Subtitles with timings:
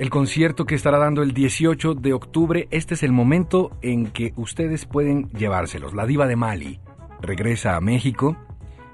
[0.00, 2.66] el concierto que estará dando el 18 de octubre.
[2.70, 5.92] Este es el momento en que ustedes pueden llevárselos.
[5.92, 6.80] La diva de Mali
[7.20, 8.34] regresa a México.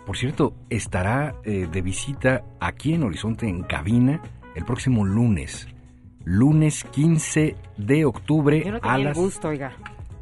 [0.04, 4.20] Por cierto, estará eh, de visita aquí en Horizonte en cabina
[4.56, 5.68] el próximo lunes.
[6.24, 9.16] Lunes 15 de octubre Yo no a tenía el las...
[9.16, 9.74] gusto, oiga.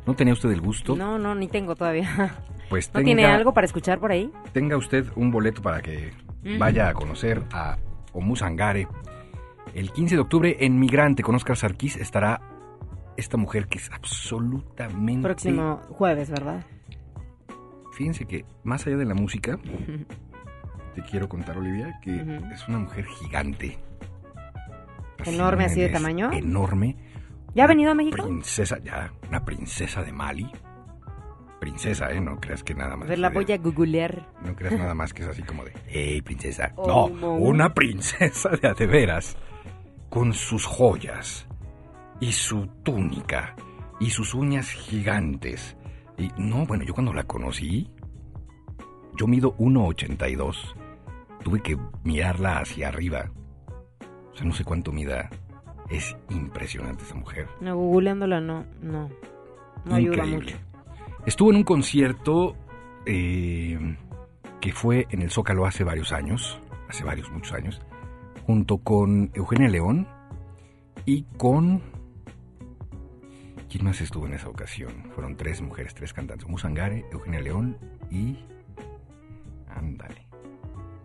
[0.06, 0.95] ¿No tenía usted el gusto?
[0.97, 2.37] No, no, ni tengo todavía.
[2.70, 4.33] Pues ¿No tiene algo para escuchar por ahí?
[4.53, 6.12] tenga usted un boleto para que
[6.59, 7.77] vaya a conocer a
[8.12, 8.89] Omu Sangare.
[9.73, 12.41] El 15 de octubre en Migrante con Oscar Sarkis estará
[13.16, 15.22] esta mujer que es absolutamente...
[15.22, 16.64] Próximo jueves, ¿verdad?
[17.92, 19.58] Fíjense que más allá de la música,
[20.94, 22.14] te quiero contar, Olivia, que
[22.52, 23.78] es una mujer gigante.
[25.24, 26.33] Enorme, así de tamaño.
[26.33, 26.96] Enorme.
[27.55, 28.24] ¿Ya ha venido a México?
[28.24, 30.50] Princesa, ya, una princesa de Mali.
[31.61, 32.20] Princesa, ¿eh?
[32.20, 33.08] No creas que nada más.
[33.08, 34.28] ver, la voy a googlear.
[34.44, 36.72] No creas nada más que es así como de, hey, princesa.
[36.77, 37.33] Oh, no, no.
[37.34, 39.36] una princesa de a de veras,
[40.15, 41.45] con sus joyas,
[42.20, 43.57] y su túnica,
[43.98, 45.77] y sus uñas gigantes.
[46.17, 47.91] Y no, bueno, yo cuando la conocí,
[49.17, 50.77] yo mido 1,82.
[51.42, 53.29] Tuve que mirarla hacia arriba.
[54.33, 55.29] O sea, no sé cuánto mida.
[55.91, 57.47] Es impresionante esa mujer.
[57.61, 59.11] No, googleándola no, no.
[59.85, 60.37] No ayuda Increíble.
[60.37, 60.57] mucho.
[61.27, 62.57] Estuvo en un concierto
[63.05, 63.97] eh,
[64.61, 67.83] que fue en el Zócalo hace varios años, hace varios, muchos años,
[68.47, 70.06] junto con Eugenia León
[71.06, 71.83] y con...
[73.70, 74.92] ¿Quién más estuvo en esa ocasión?
[75.14, 76.47] Fueron tres mujeres, tres cantantes.
[76.48, 77.77] Musangare, Eugenia León
[78.11, 78.39] y...
[79.68, 80.27] Ándale.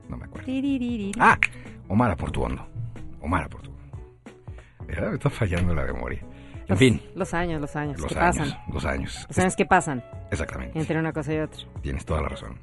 [0.08, 0.48] No me acuerdo.
[1.20, 1.38] Ah,
[1.88, 2.68] Omar Portuondo.
[3.22, 3.80] Omar Portuondo.
[4.88, 6.20] Me está fallando la memoria.
[6.22, 8.00] En Los- fin, Los años, los años.
[8.00, 8.38] los ¿Qué años.
[8.38, 8.60] pasan?
[8.74, 9.26] Los años.
[9.28, 10.78] Los años que pasan Exactamente.
[10.78, 11.60] entre una cosa y otra.
[11.82, 12.56] Tienes toda la razón.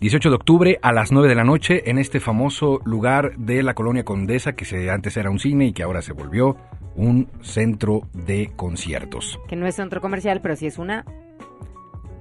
[0.00, 3.74] 18 de octubre a las 9 de la noche en este famoso lugar de la
[3.74, 6.56] colonia Condesa que se, antes era un cine y que ahora se volvió
[6.96, 9.38] un centro de conciertos.
[9.48, 11.04] Que no es centro comercial, pero sí es una.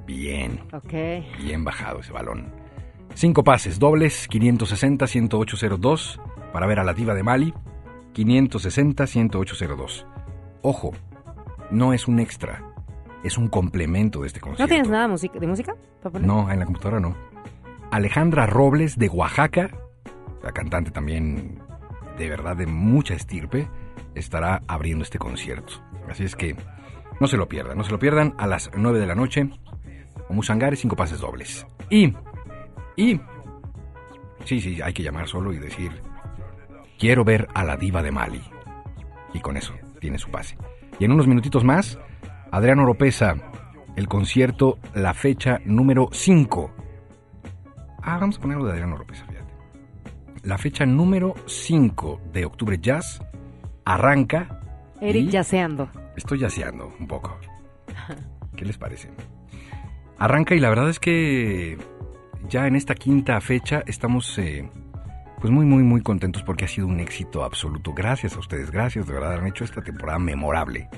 [0.08, 0.94] Bien, Ok.
[1.44, 2.54] bien bajado ese balón.
[3.14, 6.20] Cinco pases dobles, 560-10802
[6.54, 7.54] para ver a la diva de Mali,
[8.14, 10.06] 560-10802.
[10.62, 10.92] Ojo,
[11.72, 12.64] no es un extra,
[13.24, 14.64] es un complemento de este concierto.
[14.64, 15.76] ¿No tienes nada de música?
[16.02, 16.28] para poner?
[16.28, 17.16] No, en la computadora no.
[17.92, 19.70] Alejandra Robles de Oaxaca,
[20.44, 21.60] la cantante también
[22.18, 23.68] de verdad de mucha estirpe,
[24.16, 25.74] estará abriendo este concierto.
[26.10, 26.56] Así es que
[27.20, 29.50] no se lo pierdan, no se lo pierdan a las 9 de la noche.
[30.28, 31.68] O Musangare, cinco pases dobles.
[31.90, 32.14] Y,
[32.96, 33.20] y,
[34.44, 35.92] sí, sí, hay que llamar solo y decir,
[36.98, 38.42] quiero ver a la diva de Mali.
[39.34, 40.58] Y con eso tiene su pase.
[41.00, 42.00] Y en unos minutitos más,
[42.52, 43.36] Adriano Oropesa,
[43.96, 46.75] el concierto, la fecha número 5.
[48.08, 49.52] Ah, vamos a ponerlo de Adriano Oropesa, fíjate.
[50.44, 53.20] La fecha número 5 de Octubre Jazz
[53.84, 54.62] arranca.
[55.02, 55.90] Eric yaceando.
[56.16, 57.36] Estoy yaceando un poco.
[58.56, 59.10] ¿Qué les parece?
[60.20, 61.80] Arranca y la verdad es que
[62.48, 64.70] ya en esta quinta fecha estamos eh,
[65.42, 67.92] pues muy muy muy contentos porque ha sido un éxito absoluto.
[67.96, 70.90] Gracias a ustedes, gracias, de verdad han hecho esta temporada memorable.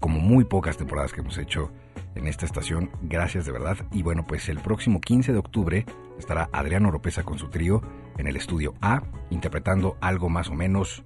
[0.00, 1.72] Como muy pocas temporadas que hemos hecho
[2.14, 3.76] en esta estación, gracias de verdad.
[3.92, 5.86] Y bueno, pues el próximo 15 de octubre
[6.18, 7.82] estará Adriano Oropesa con su trío
[8.18, 11.04] en el estudio A, interpretando algo más o menos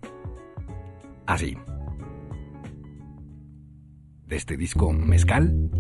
[1.26, 1.56] así
[4.32, 5.70] de este disco Mezcal,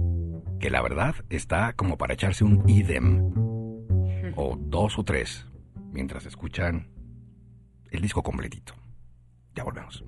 [0.60, 3.32] que la verdad está como para echarse un idem,
[4.36, 5.46] o dos o tres,
[5.90, 6.90] mientras escuchan
[7.90, 8.74] el disco completito.
[9.54, 10.04] Ya volvemos.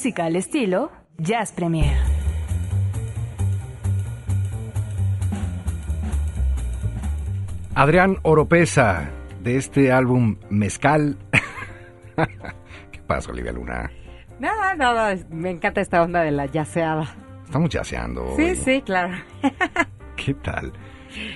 [0.00, 1.94] Música al estilo Jazz Premier.
[7.74, 9.10] Adrián Oropesa,
[9.42, 11.18] de este álbum Mezcal.
[12.90, 13.90] ¿Qué pasa, Olivia Luna?
[14.38, 15.14] Nada, nada.
[15.28, 17.14] Me encanta esta onda de la yaceada.
[17.44, 18.36] Estamos yaceando.
[18.36, 18.56] Sí, hoy.
[18.56, 19.12] sí, claro.
[20.16, 20.72] ¿Qué tal?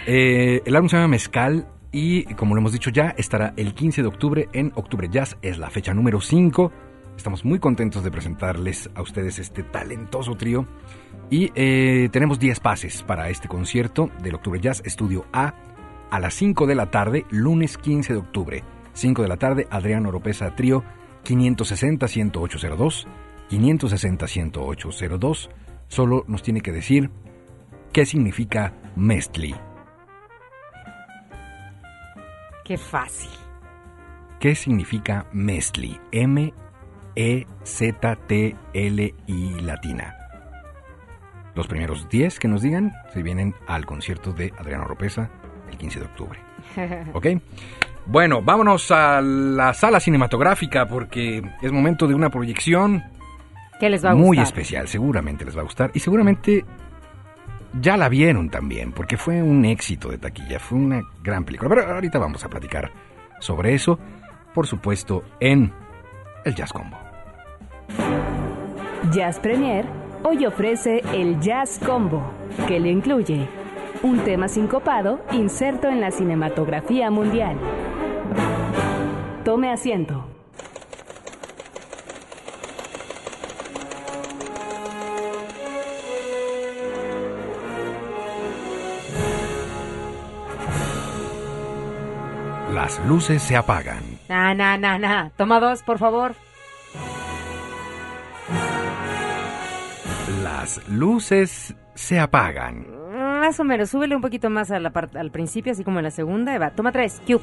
[0.06, 4.00] Eh, el álbum se llama Mezcal y, como lo hemos dicho ya, estará el 15
[4.00, 5.36] de octubre en Octubre Jazz.
[5.42, 6.72] Es la fecha número 5.
[7.16, 10.66] Estamos muy contentos de presentarles a ustedes este talentoso trío.
[11.30, 15.54] Y eh, tenemos 10 pases para este concierto del Octubre Jazz Estudio A
[16.10, 18.62] a las 5 de la tarde, lunes 15 de octubre.
[18.92, 20.84] 5 de la tarde, Adrián Oropesa Trío,
[21.24, 23.06] 560-10802.
[23.50, 25.48] 560-10802.
[25.88, 27.10] Solo nos tiene que decir
[27.92, 29.54] qué significa Mestli.
[32.64, 33.30] Qué fácil.
[34.40, 36.00] ¿Qué significa Mestli?
[37.16, 38.54] M-E-Z-T-L-I
[39.62, 40.16] latina.
[41.54, 45.30] Los primeros 10 que nos digan se vienen al concierto de Adriano Oropesa
[45.70, 46.40] el 15 de octubre.
[47.12, 47.26] ¿Ok?
[48.06, 53.02] Bueno, vámonos a la sala cinematográfica porque es momento de una proyección
[53.80, 54.44] ¿Qué les va a muy gustar?
[54.44, 54.88] especial.
[54.88, 56.64] Seguramente les va a gustar y seguramente
[57.80, 60.58] ya la vieron también porque fue un éxito de taquilla.
[60.58, 61.70] Fue una gran película.
[61.70, 62.90] Pero ahorita vamos a platicar
[63.40, 63.98] sobre eso,
[64.52, 65.72] por supuesto, en
[66.44, 66.96] el Jazz Combo.
[69.12, 69.84] Jazz Premier
[70.22, 72.22] hoy ofrece el Jazz Combo,
[72.66, 73.48] que le incluye
[74.02, 77.56] un tema sincopado inserto en la cinematografía mundial.
[79.44, 80.26] Tome asiento.
[92.72, 94.13] Las luces se apagan.
[94.28, 95.30] Na, na, na, na.
[95.36, 96.34] Toma dos, por favor.
[100.42, 102.86] Las luces se apagan.
[103.40, 103.90] Más o menos.
[103.90, 106.52] Súbele un poquito más a la parte, al principio, así como en la segunda.
[106.52, 106.70] Ahí va.
[106.70, 107.20] Toma tres.
[107.26, 107.40] Cue.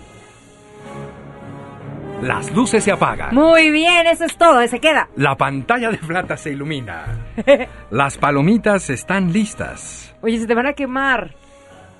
[2.21, 3.33] Las luces se apagan.
[3.33, 4.65] Muy bien, eso es todo.
[4.67, 5.09] Se queda.
[5.15, 7.05] La pantalla de plata se ilumina.
[7.89, 10.15] Las palomitas están listas.
[10.21, 11.33] Oye, se te van a quemar.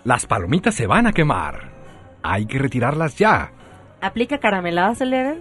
[0.03, 1.71] Las palomitas se van a quemar.
[2.21, 3.51] Hay que retirarlas ya.
[4.01, 5.35] ¿Aplica carameladas el dedo?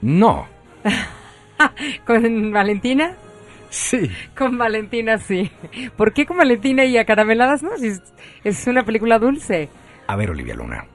[0.00, 0.46] No.
[2.06, 3.16] ¿Con Valentina?
[3.70, 4.08] Sí.
[4.36, 5.50] Con Valentina sí.
[5.96, 7.76] ¿Por qué con Valentina y a carameladas no?
[7.76, 7.92] Si
[8.44, 9.68] es, una película dulce.
[10.06, 10.86] A ver, Olivia Luna.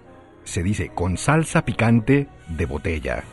[0.46, 3.24] Se dice con salsa picante de botella.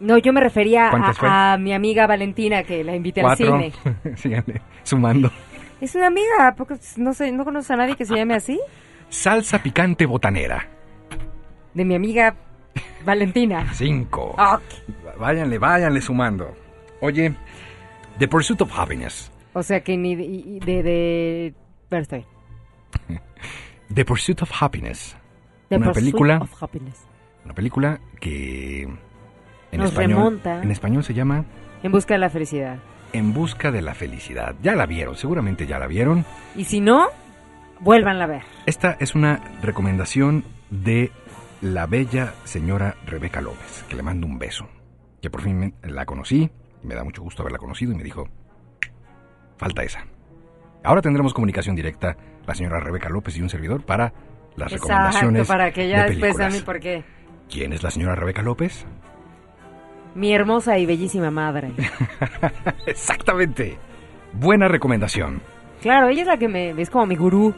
[0.00, 3.72] No, yo me refería a, a mi amiga Valentina que la invité al cine.
[4.16, 5.30] Síganle sumando.
[5.80, 8.58] Es una amiga, ¿a poco no sé, no conoces a nadie que se llame así?
[9.10, 10.66] Salsa picante botanera.
[11.74, 12.34] De mi amiga
[13.04, 13.70] Valentina.
[13.74, 14.34] Cinco.
[15.18, 16.56] Váyanle, váyanle sumando.
[17.00, 17.34] Oye,
[18.18, 19.30] The Pursuit of Happiness.
[19.52, 20.60] O sea que ni de...
[20.64, 21.98] de, de...
[21.98, 22.24] Estoy.
[23.94, 25.16] The Pursuit of Happiness.
[25.68, 27.04] The una Pursuit película, of Happiness.
[27.44, 30.62] una película que en Nos español, remonta.
[30.62, 31.44] en español se llama
[31.82, 32.78] En busca de la felicidad.
[33.12, 34.54] En busca de la felicidad.
[34.62, 36.24] Ya la vieron, seguramente ya la vieron.
[36.56, 37.08] Y si no,
[37.80, 38.42] vuélvanla a ver.
[38.66, 41.10] Esta es una recomendación de
[41.60, 44.66] la bella señora Rebeca López, que le mando un beso.
[45.20, 46.50] Que por fin me- la conocí,
[46.82, 48.28] me da mucho gusto haberla conocido y me dijo,
[49.58, 50.06] falta esa.
[50.82, 54.12] Ahora tendremos comunicación directa la señora Rebeca López y un servidor para
[54.56, 57.04] las recomendaciones Exacto, para que ya de después a mí, porque
[57.50, 58.86] ¿Quién es la señora Rebeca López?
[60.14, 61.70] mi hermosa y bellísima madre.
[62.86, 63.76] Exactamente.
[64.32, 65.40] Buena recomendación.
[65.82, 67.54] Claro, ella es la que me es como mi gurú.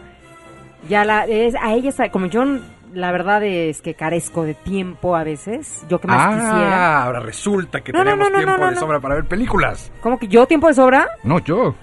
[0.88, 2.44] Ya la es a ella como yo
[2.92, 7.02] la verdad es que carezco de tiempo a veces, yo que más ah, quisiera.
[7.04, 8.80] ahora resulta que No, tenemos no, no, tiempo no, de no.
[8.80, 9.90] sobra para ver películas.
[10.00, 11.08] ¿Cómo que yo tiempo de sobra?
[11.24, 11.74] No, yo.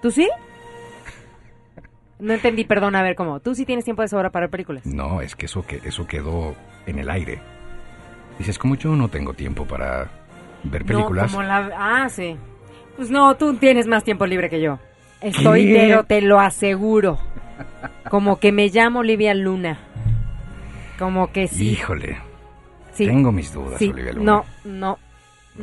[0.00, 0.28] ¿Tú sí?
[2.20, 3.40] No entendí, perdón, a ver cómo.
[3.40, 4.84] ¿Tú sí tienes tiempo de sobra para ver películas?
[4.86, 6.54] No, es que eso, que eso quedó
[6.86, 7.40] en el aire.
[8.38, 10.08] Dices, como yo no tengo tiempo para
[10.64, 11.30] ver películas.
[11.32, 12.36] No, como la Ah, sí.
[12.96, 14.78] Pues no, tú tienes más tiempo libre que yo.
[15.20, 15.74] Estoy, ¿Qué?
[15.74, 17.18] pero te lo aseguro.
[18.10, 19.78] Como que me llamo Olivia Luna.
[20.98, 21.70] Como que sí.
[21.70, 22.18] Híjole,
[22.92, 23.06] sí.
[23.06, 24.24] tengo mis dudas, Sí, Olivia Luna.
[24.24, 24.92] no, no.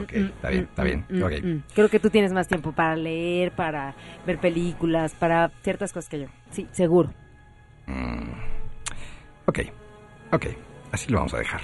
[0.01, 1.45] Ok, Mm, está bien, mm, está bien.
[1.45, 1.63] mm, mm.
[1.73, 6.19] Creo que tú tienes más tiempo para leer, para ver películas, para ciertas cosas que
[6.21, 6.27] yo.
[6.51, 7.11] Sí, seguro.
[7.87, 8.29] Mm.
[9.45, 9.59] Ok,
[10.31, 10.45] ok,
[10.91, 11.61] así lo vamos a dejar.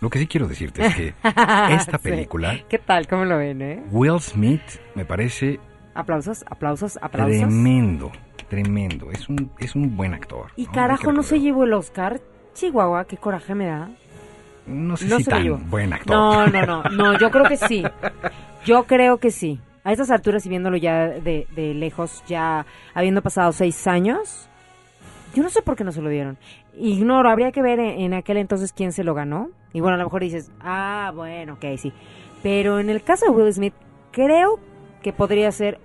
[0.00, 1.08] Lo que sí quiero decirte es que
[1.74, 2.10] esta Sí.
[2.10, 3.06] película, ¿Qué tal?
[3.08, 3.82] ¿Cómo lo ven, eh?
[3.90, 4.62] Will Smith,
[4.94, 5.58] me parece
[5.94, 7.38] Aplausos, aplausos, aplausos.
[7.38, 8.12] tremendo,
[8.54, 9.10] tremendo.
[9.10, 10.46] Es un, es un buen actor.
[10.56, 12.20] Y carajo, no se llevó el Oscar.
[12.54, 13.90] Chihuahua, qué coraje me da.
[14.66, 16.14] no sé No si tan buen actor.
[16.14, 17.82] No, no, no, no, yo creo que sí.
[18.64, 19.58] Yo creo que sí.
[19.82, 24.48] A estas alturas y viéndolo ya de, de lejos, ya habiendo pasado seis años,
[25.34, 26.38] yo no sé por qué no se lo dieron.
[26.78, 29.50] Ignoro, habría que ver en, en aquel entonces quién se lo ganó.
[29.74, 31.92] Y bueno, a lo mejor dices, ah, bueno, ok, sí.
[32.42, 33.74] Pero en el caso de Will Smith,
[34.12, 34.58] creo
[35.02, 35.78] que podría ser,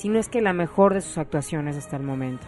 [0.00, 2.46] si no es que la mejor de sus actuaciones hasta el momento.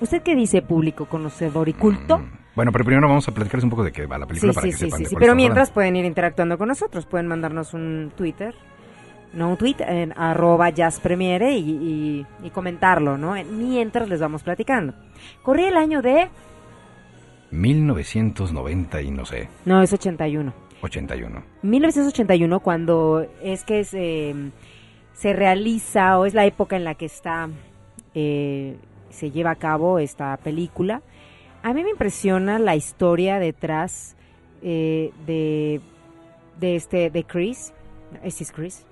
[0.00, 2.18] ¿Usted qué dice, público conocedor y culto?
[2.18, 4.54] Mm, Bueno, pero primero vamos a platicarles un poco de qué va la película Sí,
[4.54, 5.16] para sí, que sí, sepan sí, de sí.
[5.18, 5.74] Pero mientras hablando.
[5.74, 8.54] pueden ir interactuando con nosotros, pueden mandarnos un Twitter,
[9.34, 13.34] no un tweet, en arroba jazzpremiere y, y, y comentarlo, ¿no?
[13.50, 14.94] Mientras les vamos platicando.
[15.42, 16.28] Corría el año de...
[17.50, 20.52] 1990 y no sé, No, es 81.
[20.82, 21.42] 81.
[21.62, 24.34] 1981 cuando es que se,
[25.20, 27.50] se realiza o es la época en la que está
[28.14, 28.78] eh,
[29.10, 31.02] se lleva a cabo esta película.
[31.62, 34.16] A mí me impresiona la historia detrás
[34.62, 35.82] eh, de,
[36.58, 37.74] de este de Chris,
[38.22, 38.86] ¿este es Chris?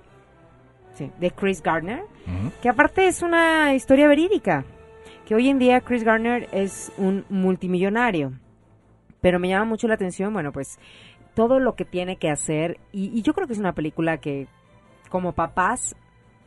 [0.93, 2.03] Sí, de Chris Gardner,
[2.61, 4.65] que aparte es una historia verídica,
[5.25, 8.33] que hoy en día Chris Gardner es un multimillonario.
[9.19, 10.77] Pero me llama mucho la atención, bueno, pues
[11.33, 14.47] todo lo que tiene que hacer y, y yo creo que es una película que
[15.09, 15.95] como papás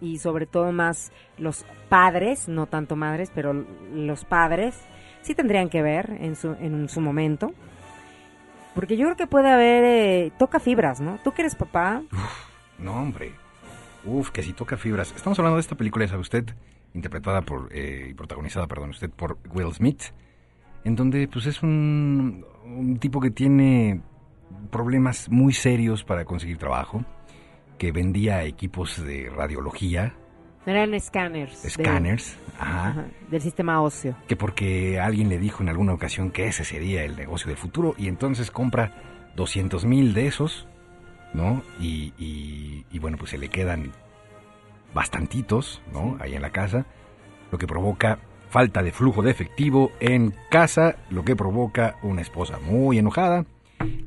[0.02, 3.54] y sobre todo más los padres, no tanto madres, pero
[3.94, 4.74] los padres
[5.22, 7.52] sí tendrían que ver en su, en su momento.
[8.74, 11.18] Porque yo creo que puede haber, eh, toca fibras, ¿no?
[11.22, 12.02] Tú que eres papá,
[12.78, 13.32] No, hombre.
[14.04, 15.12] Uf, que si toca fibras.
[15.14, 16.46] Estamos hablando de esta película, ¿sabe usted?
[16.94, 20.02] Interpretada por, eh, y protagonizada, perdón, usted, por Will Smith.
[20.84, 22.44] En donde, pues, es un
[23.00, 24.00] tipo que tiene
[24.70, 27.04] problemas muy serios para conseguir trabajo.
[27.78, 30.14] Que vendía equipos de radiología,
[30.66, 31.62] eran escáneres.
[31.62, 32.38] de- escáneres.
[32.58, 32.88] Ajá.
[32.88, 34.14] ajá, del sistema óseo.
[34.28, 37.94] que porque alguien le dijo en alguna ocasión que ese sería el negocio del futuro
[37.98, 38.92] y entonces compra
[39.34, 40.68] 200 mil de esos,
[41.34, 41.62] ¿no?
[41.80, 43.90] Y, y- y bueno, pues se le quedan
[44.94, 46.16] bastantitos, ¿no?
[46.20, 46.84] Ahí en la casa,
[47.50, 48.18] lo que provoca
[48.50, 53.46] falta de flujo de efectivo en casa, lo que provoca una esposa muy enojada.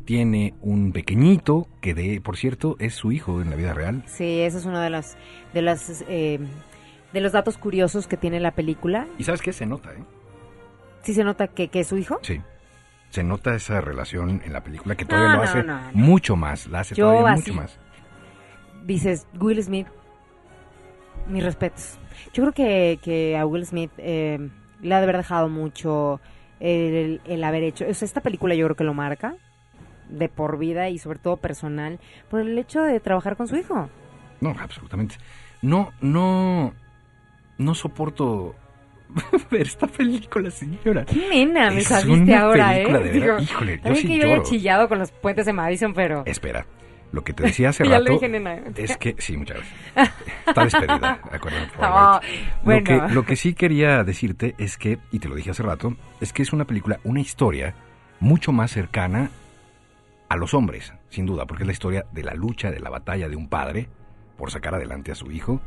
[0.06, 4.04] Tiene un pequeñito que de, por cierto, es su hijo en la vida real.
[4.08, 5.16] Sí, ese es uno de los,
[5.54, 6.40] de las, eh,
[7.14, 9.08] de los datos curiosos que tiene la película.
[9.18, 9.54] ¿Y sabes qué?
[9.54, 10.04] Se nota, ¿eh?
[11.04, 12.20] Sí se nota que, que es su hijo.
[12.24, 12.42] Sí.
[13.10, 15.92] Se nota esa relación en la película que No, todavía lo hace no, no.
[15.94, 17.80] mucho más, la hace Yo todavía así- mucho más.
[18.86, 19.88] Dices, Will Smith,
[21.28, 21.98] mis respetos.
[22.34, 24.50] Yo creo que, que a Will Smith eh,
[24.82, 26.20] le ha de haber dejado mucho
[26.60, 27.86] el, el haber hecho.
[27.90, 29.36] O sea, esta película yo creo que lo marca
[30.10, 33.90] de por vida y sobre todo personal por el hecho de trabajar con su hijo.
[34.42, 35.16] No, absolutamente.
[35.62, 36.74] No, no,
[37.58, 38.56] no soporto
[39.52, 41.06] ver esta película, señora.
[41.06, 42.86] Qué nena me saliste ahora, ¿eh?
[42.86, 43.42] de.
[43.42, 44.50] Híjole, yo sí que yo había lloro.
[44.50, 46.24] chillado con los puentes de Madison, pero...
[46.26, 46.66] Espera,
[47.12, 48.60] lo que te decía hace Ya rato lo dije, nena.
[48.76, 50.14] es que sí, muchas gracias.
[50.48, 51.72] Está despedida, acuérdate.
[51.80, 52.22] Lo,
[52.64, 52.84] bueno.
[52.84, 56.34] que, lo que sí quería decirte es que, y te lo dije hace rato, es
[56.34, 57.74] que es una película, una historia
[58.20, 59.30] mucho más cercana
[60.30, 63.30] a los hombres, sin duda, porque es la historia de la lucha, de la batalla
[63.30, 63.90] de un padre
[64.38, 65.62] por sacar adelante a su hijo,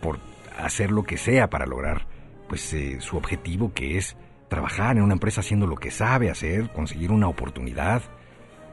[0.00, 0.18] por
[0.58, 2.06] hacer lo que sea para lograr
[2.48, 4.16] pues eh, su objetivo que es
[4.48, 8.02] trabajar en una empresa haciendo lo que sabe hacer, conseguir una oportunidad.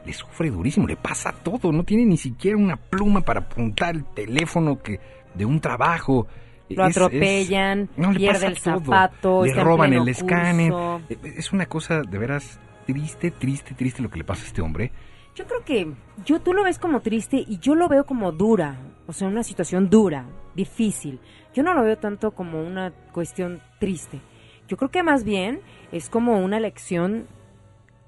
[0.06, 4.04] Le sufre durísimo, le pasa todo, no tiene ni siquiera una pluma para apuntar el
[4.06, 4.98] teléfono que
[5.34, 6.26] de un trabajo.
[6.70, 8.80] Lo Es- es- atropellan, no, pierde el todo.
[8.80, 10.72] zapato, le roban el escáner.
[10.72, 11.02] curso.
[11.24, 14.90] Es una cosa de veras triste, triste, triste lo que le pasa a este hombre.
[15.36, 15.92] Yo creo que
[16.24, 19.42] yo tú lo ves como triste y yo lo veo como dura, o sea, una
[19.42, 21.20] situación dura, difícil.
[21.54, 24.18] Yo no lo veo tanto como una cuestión triste.
[24.66, 25.60] Yo creo que más bien
[25.92, 27.26] es como una lección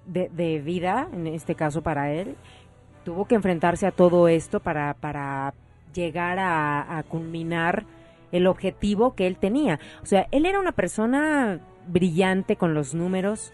[0.06, 2.34] de, vida, en este caso para él.
[3.04, 5.52] Tuvo que enfrentarse a todo esto para, para
[5.92, 7.84] llegar a culminar
[8.32, 9.78] el objetivo que él tenía.
[10.02, 13.52] O sea, él era una persona brillante con los números.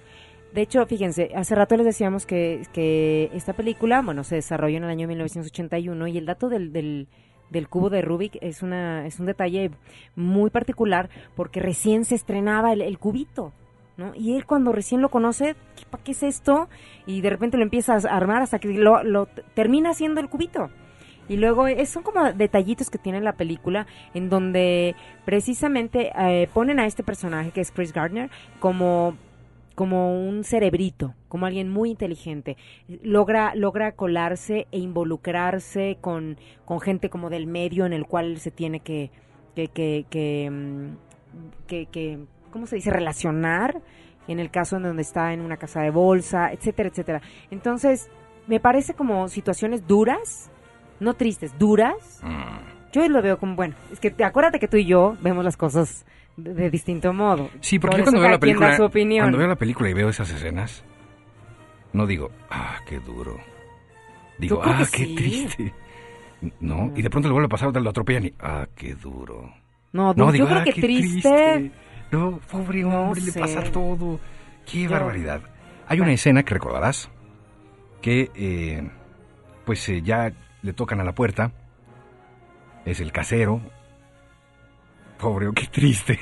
[0.55, 4.85] De hecho, fíjense, hace rato les decíamos que, que esta película, bueno, se desarrolló en
[4.85, 7.09] el año 1981 y el dato del, del,
[7.51, 9.73] del cubo de Rubik es, una, es un detalle
[10.15, 13.53] muy particular porque recién se estrenaba el, cubito,
[13.97, 14.13] ¿no?
[14.15, 16.69] Y él cuando recién lo conoce, ¿qué, ¿para qué es esto?
[17.05, 20.71] Y de repente lo empieza a armar hasta que lo, lo termina haciendo el cubito.
[21.29, 26.79] Y luego eh, son como detallitos que tiene la película en donde precisamente eh, ponen
[26.79, 29.17] a este personaje que es Chris Gardner como
[29.75, 32.57] como un cerebrito, como alguien muy inteligente.
[33.03, 38.51] Logra, logra colarse e involucrarse con, con gente como del medio en el cual se
[38.51, 39.11] tiene que,
[39.55, 42.19] que, que, que, mm, que, que,
[42.51, 42.91] ¿cómo se dice?
[42.91, 43.83] Relacionar.
[44.27, 47.21] en el caso en donde está en una casa de bolsa, etcétera, etcétera.
[47.51, 48.09] Entonces,
[48.47, 50.51] me parece como situaciones duras,
[51.01, 52.21] no tristes, duras.
[52.23, 52.93] Mm.
[52.93, 55.57] Yo lo veo como, bueno, es que te, acuérdate que tú y yo vemos las
[55.57, 56.07] cosas
[56.37, 57.51] de, distinto modo.
[57.61, 59.25] Sí, porque Por yo cuando veo la película, da su opinión.
[59.25, 60.85] cuando veo la película y veo esas escenas,
[61.93, 63.39] no digo, ah, qué duro.
[64.39, 65.15] Digo, ah, qué sí.
[65.15, 65.73] triste.
[66.61, 69.53] No, y de pronto le vuelve a pasar, lo atropellan y, ah, qué duro.
[69.93, 71.71] No, No, yo digo, creo ah, que qué triste.
[72.11, 74.19] No, pobre No hombre, le pasa todo.
[74.71, 75.41] Qué Yo- barbaridad.
[75.87, 77.11] Hay una escena que recordarás
[78.03, 78.91] que, eh,
[79.65, 81.53] pues eh, ya le tocan a la puerta.
[82.85, 83.61] Es el casero.
[85.19, 86.19] Pobre, qué triste.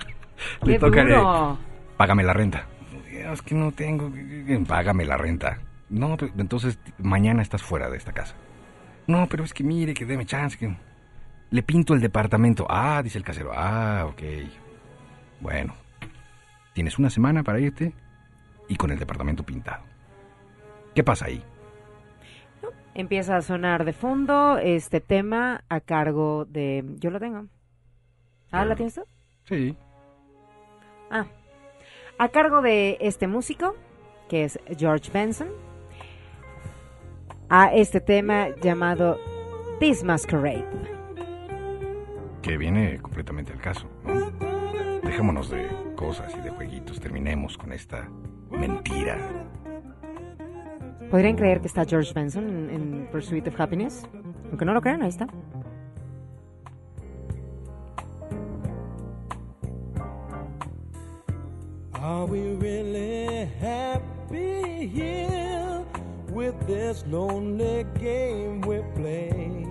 [0.62, 1.58] le Qué duro.
[1.96, 2.66] págame la renta.
[3.10, 4.10] Es que no tengo,
[4.66, 5.58] págame la renta.
[5.88, 8.34] No, pero entonces mañana estás fuera de esta casa.
[9.06, 10.76] No, pero es que mire, que deme chance, que
[11.50, 12.66] le pinto el departamento.
[12.68, 13.52] Ah, dice el casero.
[13.54, 14.22] Ah, ok.
[15.40, 15.74] Bueno,
[16.72, 17.92] tienes una semana para irte
[18.68, 19.82] y con el departamento pintado.
[20.94, 21.42] ¿Qué pasa ahí?
[22.94, 26.82] Empieza a sonar de fondo este tema a cargo de...
[26.98, 27.46] Yo lo tengo.
[28.56, 29.02] ¿Ah, la tienes tú?
[29.44, 29.76] Sí.
[31.10, 31.26] Ah.
[32.18, 33.76] A cargo de este músico,
[34.28, 35.48] que es George Benson,
[37.50, 39.18] a este tema llamado
[39.78, 40.64] This Masquerade.
[42.40, 43.86] Que viene completamente al caso.
[44.04, 44.30] ¿no?
[45.02, 46.98] Dejémonos de cosas y de jueguitos.
[46.98, 48.08] Terminemos con esta
[48.50, 49.18] mentira.
[51.10, 54.08] ¿Podrían creer que está George Benson en, en Pursuit of Happiness?
[54.48, 55.28] Aunque no lo crean, ahí está.
[62.06, 65.84] Are we really happy here
[66.30, 69.66] with this lonely game we play?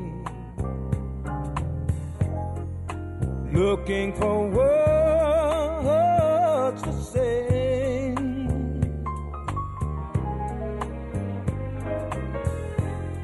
[3.53, 8.13] Looking for words to say.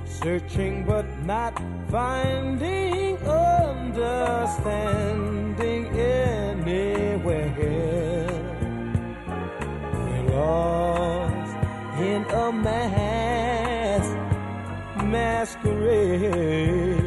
[0.06, 7.71] Searching but not finding understanding anywhere.
[10.52, 11.56] We're lost
[12.00, 14.08] in a mass
[15.04, 17.01] masquerade.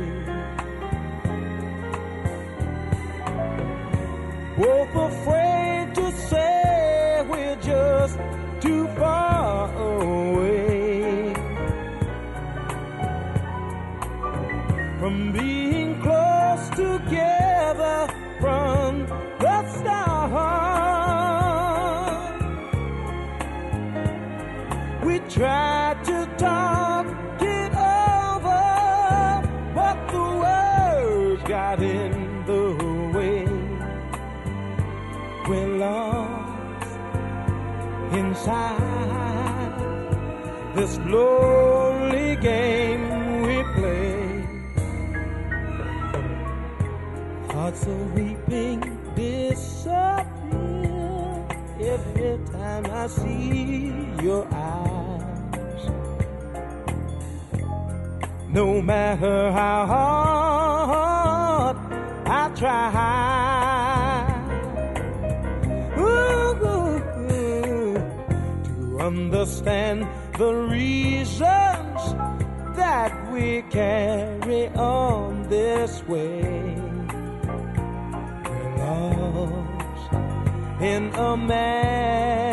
[38.45, 39.73] Inside
[40.75, 44.47] this lonely game we play.
[47.49, 48.81] Hearts of weeping
[49.15, 50.27] disappear
[51.81, 55.91] every time I see your eyes.
[58.51, 61.77] No matter how hard
[62.27, 62.91] I try
[69.35, 70.07] understand
[70.39, 72.15] the reasons
[72.77, 76.77] that we carry on this way.
[78.45, 80.13] We're lost
[80.81, 82.44] in a masquerade.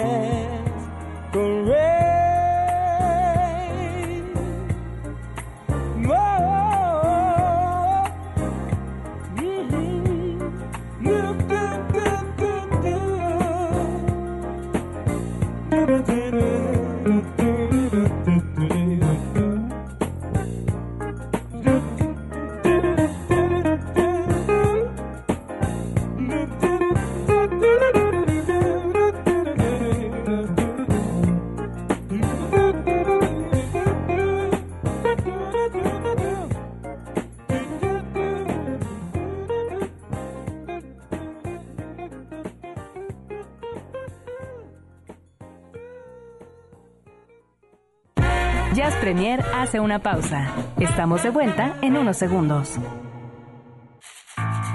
[49.39, 50.51] Hace una pausa.
[50.77, 52.77] Estamos de vuelta en unos segundos.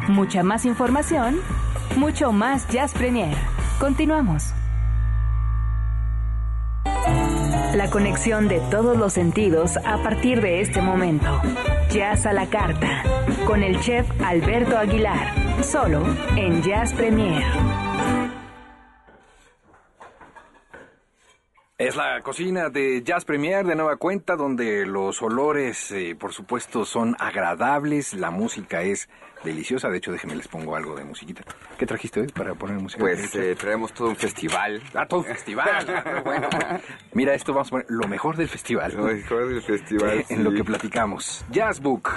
[0.08, 1.36] Mucha más información,
[1.96, 3.36] mucho más Jazz Premier.
[3.78, 4.54] Continuamos.
[7.74, 11.42] La conexión de todos los sentidos a partir de este momento.
[11.90, 13.02] Jazz a la carta.
[13.46, 15.62] Con el chef Alberto Aguilar.
[15.62, 16.02] Solo
[16.36, 17.44] en Jazz Premier.
[21.86, 26.84] Es la cocina de Jazz Premier de nueva cuenta, donde los olores, eh, por supuesto,
[26.84, 29.08] son agradables, la música es
[29.44, 29.88] deliciosa.
[29.88, 31.42] De hecho, déjenme les pongo algo de musiquita.
[31.78, 32.98] ¿Qué trajiste hoy para poner música?
[32.98, 34.82] Pues eh, traemos todo un festival.
[34.94, 35.86] Ah, todo un festival.
[36.06, 36.48] Ah, bueno,
[37.12, 38.92] mira, esto vamos a poner lo mejor del festival.
[38.92, 40.24] Lo mejor del festival.
[40.28, 41.44] En lo que platicamos.
[41.52, 42.10] Jazzbook.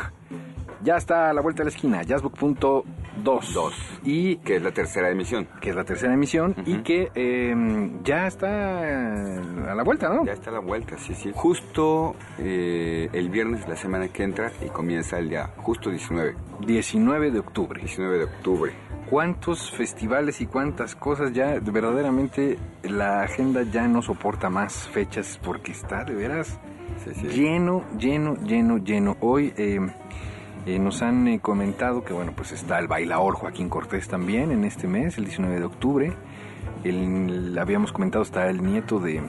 [0.84, 2.84] Ya está a la vuelta de la esquina, jazzbook.2.
[3.24, 3.74] Dos.
[4.06, 5.48] Y Que es la tercera emisión.
[5.60, 10.26] que es la tercera emisión y que eh, ya está a la vuelta, ¿no?
[10.26, 11.32] Ya está a la vuelta, sí, sí.
[11.36, 16.36] Justo eh, el viernes la semana que entra y comienza el día justo 19.
[16.66, 17.80] 19 de octubre.
[17.82, 18.72] 19 de octubre.
[19.10, 21.60] ¿Cuántos festivales y cuántas cosas ya?
[21.60, 26.58] Verdaderamente la agenda ya no soporta más fechas porque está de veras
[27.04, 27.28] Sí, sí.
[27.28, 29.18] lleno, lleno, lleno, lleno.
[29.22, 29.80] Hoy eh,
[30.70, 34.64] eh, nos han eh, comentado que, bueno, pues está el bailaor Joaquín Cortés también en
[34.64, 36.14] este mes, el 19 de octubre.
[36.84, 39.22] El, habíamos comentado, está el nieto de,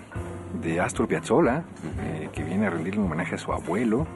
[0.61, 1.64] de Astor Piazzolla,
[2.03, 4.07] eh, que viene a rendirle un homenaje a su abuelo.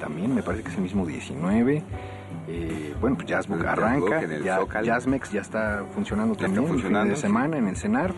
[0.00, 1.82] También me parece que es el mismo 19.
[2.48, 4.20] Eh, bueno, pues Jazzbook arranca.
[4.44, 4.82] Ya.
[4.82, 8.16] Jazzmex ya está funcionando Ya está también el fin de semana en el CENART.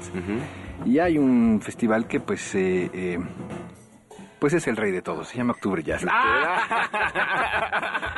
[0.87, 2.57] Y hay un festival que pues
[4.39, 6.05] pues es el rey de todos, se llama Octubre Jazz.
[6.11, 6.89] ¡Ah!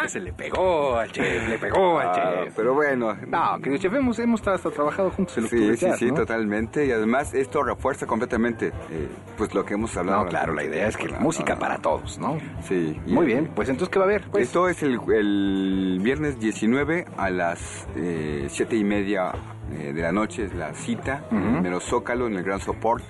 [0.06, 2.12] se le pegó al chef, le pegó al Ah,
[2.44, 2.54] chef.
[2.56, 3.16] pero bueno.
[3.26, 6.14] No, querido chef, hemos, hemos hasta trabajado juntos el Octubre Sí, sí, Jazz, sí, ¿no?
[6.14, 6.86] totalmente.
[6.86, 10.24] Y además esto refuerza completamente eh, pues lo que hemos hablado.
[10.24, 12.38] No, claro, la idea es que la No, música no, para todos, ¿no?
[12.62, 13.00] Sí.
[13.06, 14.24] y- Muy bien, pues entonces, ¿qué va a haber?
[14.30, 19.32] Pues, Esto es el, el viernes 19 a las eh, siete y media
[19.72, 21.56] eh, de la noche, es la cita, en Ujú.
[21.56, 23.04] el mero Zócalo, en el Gran Support,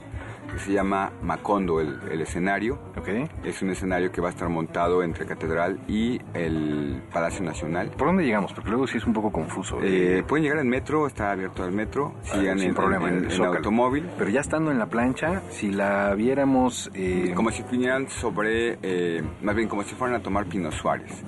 [0.53, 2.79] que se llama Macondo, el, el escenario.
[2.97, 3.09] ok.
[3.45, 7.91] Es un escenario que va a estar montado entre Catedral y el Palacio Nacional.
[7.97, 8.53] ¿Por dónde llegamos?
[8.53, 9.79] Porque luego sí es un poco confuso.
[9.83, 14.09] Eh, pueden llegar en metro, está abierto al metro, Ah, sin en, problema, en- automóvil.
[14.19, 16.91] Pero ya estando en la plancha, si la viéramos...
[16.95, 21.23] eh, Como si vinieran sobre, eh, más bien como si fueran a tomar Pino Suárez.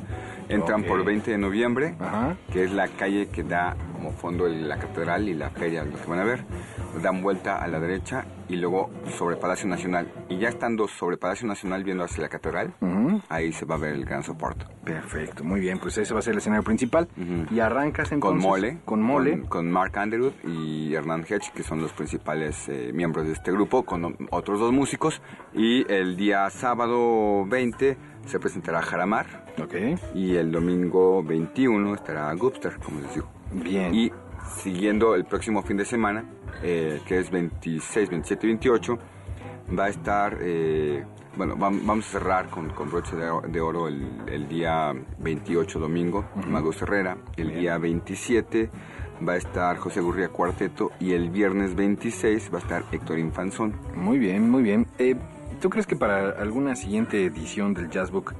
[0.49, 0.87] Entran Ok.
[0.87, 2.37] por 20 de noviembre, Ajá.
[2.53, 6.07] que es la calle que da como fondo la catedral y la feria, lo que
[6.07, 6.45] van a ver.
[7.03, 10.11] Dan vuelta a la derecha y luego sobre Palacio Nacional.
[10.29, 12.73] Y ya estando sobre Palacio Nacional viendo hacia la catedral,
[13.29, 14.65] ahí se va a ver el gran soporte.
[14.85, 17.09] Perfecto, muy bien, pues ese va a ser el escenario principal.
[17.51, 18.43] Y arrancas Con entonces...
[18.45, 18.79] Mole.
[18.85, 19.33] Con Mole.
[19.41, 23.53] Con, con Mark Underwood y Hernán Hedge, que son los principales eh, miembros de este
[23.53, 25.21] grupo, con otros dos músicos.
[25.53, 27.97] Y el día sábado 20
[28.29, 29.47] se presentará Jaramar.
[29.63, 29.75] Ok,
[30.15, 33.29] Y el domingo 21 estará Gupster, como les digo.
[33.53, 33.95] bien.
[33.95, 34.13] Y
[34.63, 36.25] siguiendo el próximo fin de semana,
[36.63, 38.99] eh, que es 26, 27 y 28,
[39.79, 41.05] va a estar, eh,
[41.37, 44.93] bueno, vam- vamos a cerrar con, con broche de oro, de oro el, el día
[45.19, 47.17] 28 domingo, Mago Herrera.
[47.37, 48.71] El día 27
[49.29, 53.75] va a estar José Gurría Cuarteto y el viernes 26 va a estar Héctor Infanzón.
[53.95, 54.87] Muy bien, muy bien.
[54.99, 55.17] Eh,
[55.61, 58.33] ¿Tú crees que para alguna siguiente edición del Jazzbook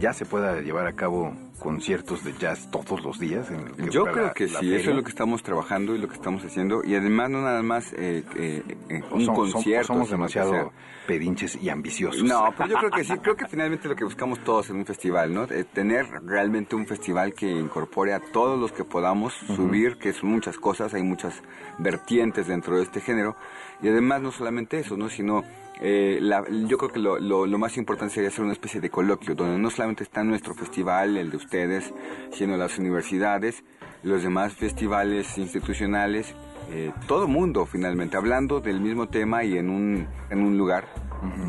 [0.00, 3.48] ya se pueda llevar a cabo conciertos de jazz todos los días?
[3.52, 4.76] en que Yo creo la- que la sí, feria?
[4.78, 6.82] eso es lo que estamos trabajando y lo que estamos haciendo.
[6.84, 9.86] Y además no nada más eh, eh, eh, ¿O un som- concierto.
[9.88, 10.72] somos sino que demasiado
[11.06, 12.24] pedinches y ambiciosos.
[12.24, 14.86] No, pero yo creo que sí, creo que finalmente lo que buscamos todos en un
[14.86, 15.44] festival, ¿no?
[15.44, 20.30] Eh, tener realmente un festival que incorpore a todos los que podamos subir, que son
[20.30, 21.40] muchas cosas, hay muchas
[21.78, 23.36] vertientes dentro de este género,
[23.80, 25.08] y además no solamente eso, ¿no?
[25.08, 25.44] Sino,
[25.84, 28.88] eh, la- yo creo que lo, lo- lo más importante sería hacer una especie de
[28.88, 31.92] coloquio, donde no solamente está nuestro festival, el de ustedes,
[32.32, 33.64] sino las universidades,
[34.04, 36.34] los demás festivales institucionales,
[36.70, 40.84] eh, todo mundo finalmente, hablando del mismo tema y en un, en un lugar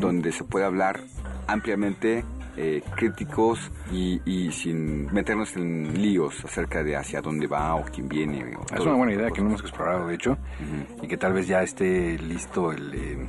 [0.00, 1.00] donde se puede hablar
[1.46, 2.24] ampliamente,
[2.56, 8.08] eh, críticos y, y sin meternos en líos acerca de hacia dónde va o quién
[8.08, 8.54] viene.
[8.56, 10.38] o Es una buena ese idea que no hemos explorado, de hecho,
[11.02, 12.94] y que tal vez ya esté listo el...
[12.94, 13.28] eh,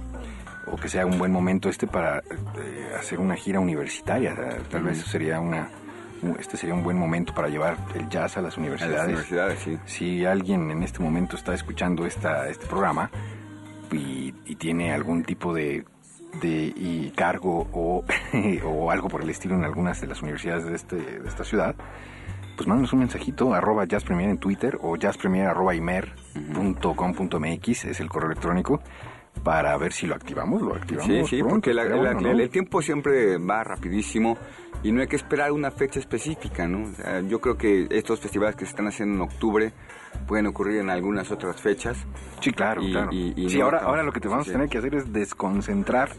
[0.72, 2.24] o que sea un buen momento este para eh,
[3.00, 4.36] hacer una gira universitaria.
[4.70, 5.70] Tal vez sería una...
[6.22, 8.58] un- Este sería un buen momento para llevar el jazz a las.
[8.58, 8.96] A universidades.
[8.98, 9.78] las universidades, sí.
[9.86, 13.10] Si alguien en este momento está escuchando esta, este programa
[13.92, 15.86] y, y tiene algún tipo de,
[16.42, 18.04] de y cargo o,
[18.66, 21.76] o algo por el estilo en algunas de las universidades de, este, de esta ciudad,
[22.58, 28.32] pues mándanos un mensajito, arroba jazzpremier en Twitter o jazzpremier arroba imer.com.mx es el correo
[28.32, 28.82] electrónico
[29.46, 31.06] para ver si lo activamos, lo activamos.
[31.06, 32.32] Sí, sí, pronto, porque la- la- bueno, ¿no?
[32.32, 34.38] el tiempo siempre va rapidísimo
[34.84, 36.90] y no hay que esperar una fecha específica, ¿no?
[36.90, 39.72] O sea, yo creo que estos festivales que se están haciendo en octubre
[40.28, 41.98] pueden ocurrir en algunas otras fechas.
[42.40, 43.10] Sí, claro, Y- claro.
[43.12, 44.96] y- y sí, no ahora, ahora lo que te vamos sí, a tener que hacer
[44.96, 46.10] es desconcentrar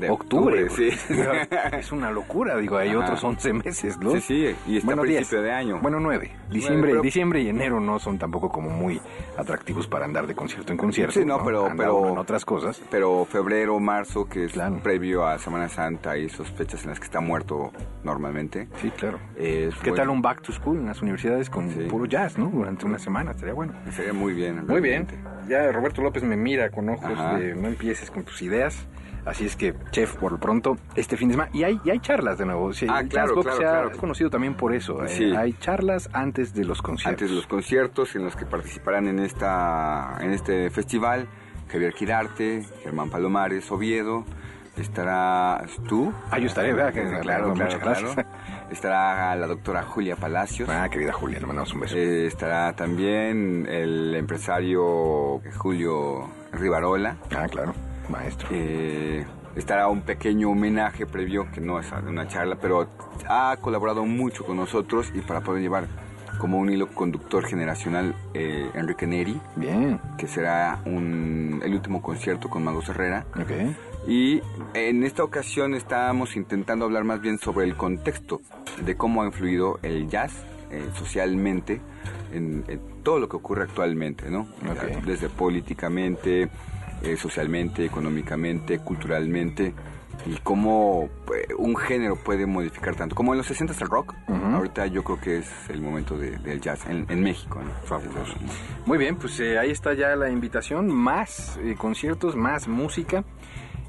[0.00, 0.64] De octubre.
[0.64, 0.98] octubre, sí.
[1.78, 2.98] es una locura, digo, hay Ajá.
[2.98, 4.10] otros 11 meses, ¿no?
[4.12, 5.44] Sí, sí, y está a principio 10.
[5.44, 5.78] de año.
[5.80, 6.32] Bueno, 9.
[6.50, 9.00] Diciembre, pero- diciembre y enero no son tampoco como muy
[9.36, 11.12] atractivos para andar de concierto en concierto.
[11.20, 12.73] Sí, no, pero, Anda pero uno en otras cosas.
[12.90, 14.80] Pero febrero, marzo, que es Claro.
[14.82, 18.68] previo a Semana Santa y esas fechas en las que está muerto normalmente.
[18.80, 19.18] Sí, claro.
[19.36, 19.96] es ¿Qué bueno.
[19.96, 21.80] tal un back to school en las universidades con Sí.
[21.88, 22.46] puro jazz, ¿no?
[22.46, 23.72] Durante una semana, estaría bueno.
[23.90, 24.66] Sería muy bien.
[24.66, 25.06] Muy bien.
[25.48, 27.38] Ya Roberto López me mira con ojos Ajá.
[27.38, 28.86] de no empieces con tus ideas.
[29.26, 31.50] Así es que, chef, por lo pronto, este fin de semana.
[31.54, 32.74] Y hay, y hay charlas de nuevo.
[32.74, 33.92] Sí, Ah, claro, claro, se ha claro.
[33.92, 35.02] conocido también por eso.
[35.02, 35.34] eh, Sí.
[35.34, 37.10] hay charlas antes de los conciertos.
[37.22, 41.26] Antes de los conciertos en los que participarán en esta en este festival
[41.74, 44.24] Javier Quirarte, Germán Palomares, Oviedo,
[44.76, 46.12] estarás tú.
[46.30, 46.92] Ah, yo estaré, ¿verdad?
[47.20, 48.14] Claro, claro, claro.
[48.70, 50.68] Estará la doctora Julia Palacios.
[50.68, 51.96] Ah, querida Julia, le mandamos un beso.
[51.96, 57.16] Eh, estará también el empresario Julio Rivarola.
[57.36, 57.74] ah, claro,
[58.08, 58.48] maestro.
[58.52, 62.86] Eh, estará un pequeño homenaje previo, que no es una charla, pero
[63.28, 65.88] ha colaborado mucho con nosotros y para poder llevar
[66.38, 72.48] como un hilo conductor generacional eh, Enrique Neri, Bien, que será un- el último concierto
[72.50, 73.26] con Mago Herrera.
[73.34, 74.08] ok.
[74.08, 74.42] Y
[74.74, 78.42] en esta ocasión estábamos intentando hablar más bien sobre el contexto
[78.84, 80.32] de cómo ha influido el jazz
[80.70, 81.80] eh, socialmente
[82.32, 84.46] en, en todo lo que ocurre actualmente, ¿no?
[85.06, 86.48] Desde políticamente,
[87.02, 89.72] eh, socialmente, económicamente, culturalmente
[90.26, 93.14] y cómo pues, un género puede modificar tanto.
[93.14, 94.44] Como en los 60 el rock, Ujú.
[94.56, 97.60] ahorita yo creo que es el momento de- del jazz en, en México.
[97.62, 97.70] ¿no?
[97.86, 98.34] Fabuloso.
[98.86, 100.88] Muy bien, pues eh, ahí está ya la invitación.
[100.88, 103.24] Más eh, conciertos, más música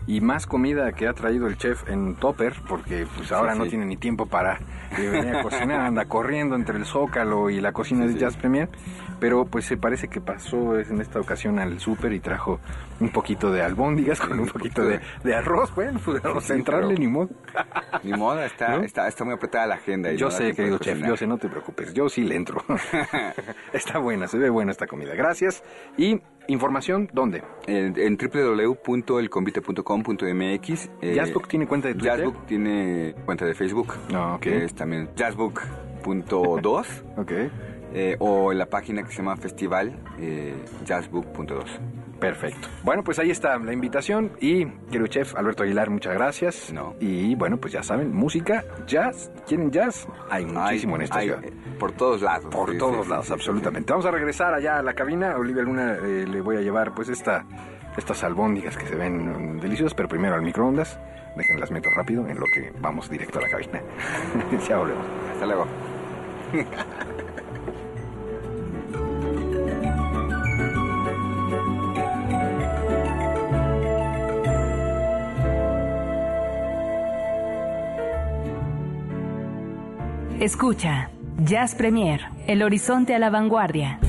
[0.07, 3.65] y más comida que ha traído el chef en Topper, porque pues ahora Sí, no
[3.65, 4.59] tiene ni tiempo para
[4.99, 8.19] eh, venir a cocinar, anda corriendo entre el Zócalo y la cocina Sí, de.
[8.19, 8.69] Jazz Premier.
[9.19, 12.59] Pero pues se parece que pasó en esta ocasión al súper y trajo
[12.99, 15.73] un poquito de albóndigas con un poquito de, de arroz.
[15.73, 16.53] Bueno, pues arroz Sí,
[16.99, 17.29] ni modo.
[18.03, 18.83] Ni modo, está, ¿No?
[18.83, 20.11] está, está muy apretada la agenda.
[20.11, 22.63] y Yo no sé, querido chef, yo sé, no te preocupes, yo sí le entro.
[23.73, 25.13] Está buena, se ve buena esta comida.
[25.15, 25.63] Gracias.
[25.97, 27.43] Y información, ¿dónde?
[27.67, 30.89] En, en www.elconvite.com.mx.
[31.01, 32.17] eh, Jazzbook tiene cuenta de Twitter.
[32.19, 33.93] Jazzbook tiene cuenta de Facebook.
[34.11, 34.41] No, ok.
[34.41, 36.85] que es también jazzbook.2.
[37.17, 37.31] Ok,
[37.97, 40.53] eh, o en la página que se llama festival eh,
[40.83, 41.63] jazzbook.2.
[42.19, 42.67] perfecto.
[42.83, 46.73] Bueno, pues ahí está la invitación y querido chef Alberto Aguilar, muchas gracias.
[46.73, 46.93] No.
[46.99, 50.07] Y bueno, pues ya saben, música, jazz, ¿quieren jazz?
[50.29, 51.43] Hay muchísimo Hay- en esta hay, ciudad.
[51.45, 52.53] eh, por todos lados.
[52.53, 53.93] Por sí, todos sí, lados, sí, absolutamente.
[53.93, 55.37] Vamos a regresar allá a la cabina.
[55.37, 57.45] Olivia Luna eh, le voy a llevar pues esta,
[57.97, 60.99] estas albóndigas que se ven mm, deliciosas, pero primero al microondas.
[61.37, 63.81] Déjenlas meto rápido en lo que vamos directo a la cabina.
[64.67, 65.05] ya volvemos.
[65.33, 65.65] Hasta luego.
[80.39, 81.11] Escucha,
[81.45, 83.99] Jazz Premier, el horizonte a la vanguardia.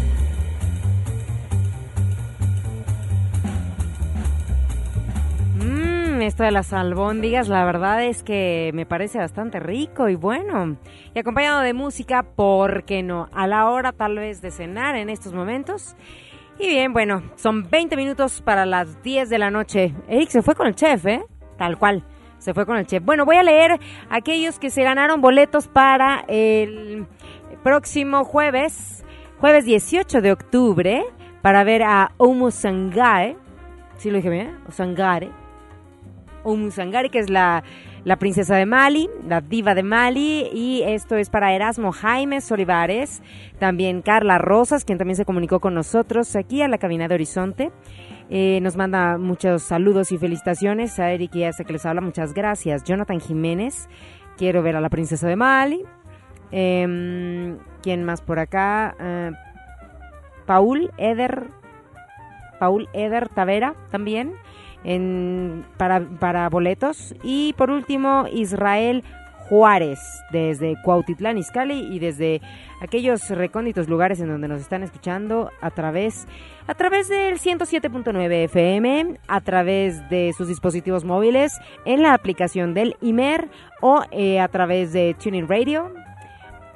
[5.55, 10.77] Mmm, esto de las albóndigas, la verdad es que me parece bastante rico y bueno.
[11.15, 13.29] Y acompañado de música, ¿por qué no?
[13.33, 15.95] A la hora tal vez de cenar en estos momentos.
[16.59, 19.95] Y bien, bueno, son 20 minutos para las 10 de la noche.
[20.09, 21.23] Eric se fue con el chef, ¿eh?
[21.57, 22.03] Tal cual.
[22.47, 23.05] Se fue con el chef.
[23.05, 27.05] Bueno, voy a leer aquellos que se ganaron boletos para el
[27.65, 29.05] próximo jueves,
[29.41, 31.05] jueves 18 de octubre,
[31.43, 33.37] para ver a Omu Sangae.
[33.97, 34.59] ¿Sí lo dije bien?
[34.69, 35.29] O Sangare.
[36.45, 37.65] Omu Sangare, que es la,
[38.05, 43.23] la princesa de Mali, la diva de Mali, y esto es para Erasmo Jaime Olivares,
[43.59, 47.73] también Carla Rosas, quien también se comunicó con nosotros aquí a la cabina de Horizonte.
[48.29, 52.01] Eh, nos manda muchos saludos y felicitaciones a Eric y a este que les habla,
[52.01, 52.83] muchas gracias.
[52.85, 53.89] Jonathan Jiménez,
[54.37, 55.85] quiero ver a la princesa de Mali.
[56.51, 58.97] Em, ¿Quién más por acá?
[58.99, 59.31] Eh,
[60.47, 61.51] Paul Eder,
[62.59, 64.35] Paul Eder Tavera también
[65.77, 67.15] para, para boletos.
[67.23, 69.03] Y por último, Israel
[69.49, 70.01] Juárez,
[70.31, 72.41] desde Cuautitlán, Izcalli y desde
[72.81, 76.27] aquellos recónditos lugares en donde nos están escuchando a través,
[76.67, 81.53] a través del 107.9 FM, a través de sus dispositivos móviles,
[81.85, 83.49] en la aplicación del IMER
[83.81, 85.93] o eh, a través de Tuning Radio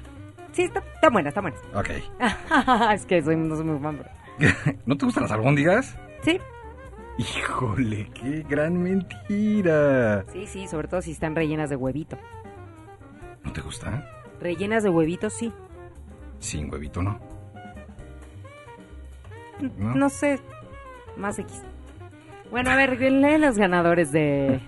[0.51, 1.57] Sí, está, está buena, está buena.
[1.73, 1.89] Ok.
[2.93, 4.77] es que soy, no soy muy fan, pero...
[4.85, 5.97] ¿No te gustan las albóndigas?
[6.23, 6.39] Sí,
[7.17, 10.25] Híjole, qué gran mentira.
[10.31, 12.17] sí, sí, sobre todo si están rellenas de huevito.
[13.43, 14.07] ¿No te gusta?
[14.39, 15.51] Rellenas de huevito, sí.
[16.39, 17.19] Sin huevito, ¿no?
[19.77, 19.95] ¿No?
[19.95, 20.39] No, sé,
[21.17, 21.61] más X.
[22.51, 24.59] Bueno, a ver, lee los ganadores de...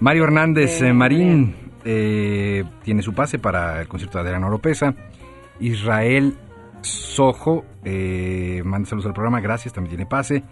[0.00, 4.94] Mario Hernández Eh, Marín eh, tiene su pase para el concierto de Adriana Oropesa.
[5.60, 6.36] Israel
[6.82, 10.44] Sojo eh, manda saludos al programa, gracias, también tiene pase.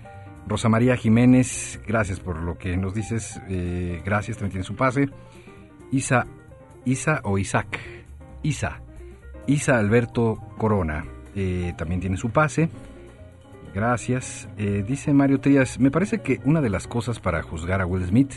[0.49, 5.09] Rosa María Jiménez, gracias por lo que nos dices, eh, gracias, también tiene su pase.
[5.92, 6.26] Isa,
[6.84, 7.78] Isa o Isaac,
[8.42, 8.80] Isa,
[9.47, 12.68] Isa Alberto Corona, eh, también tiene su pase.
[13.74, 14.49] Gracias.
[14.57, 18.32] Dice Mario Trías, me parece que una de las cosas para juzgar a Will Smith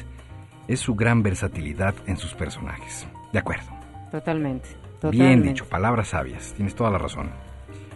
[0.69, 3.05] es su gran versatilidad en sus personajes.
[3.33, 3.67] De acuerdo.
[4.11, 5.47] Totalmente, Bien totalmente.
[5.49, 7.29] dicho, palabras sabias, tienes toda la razón.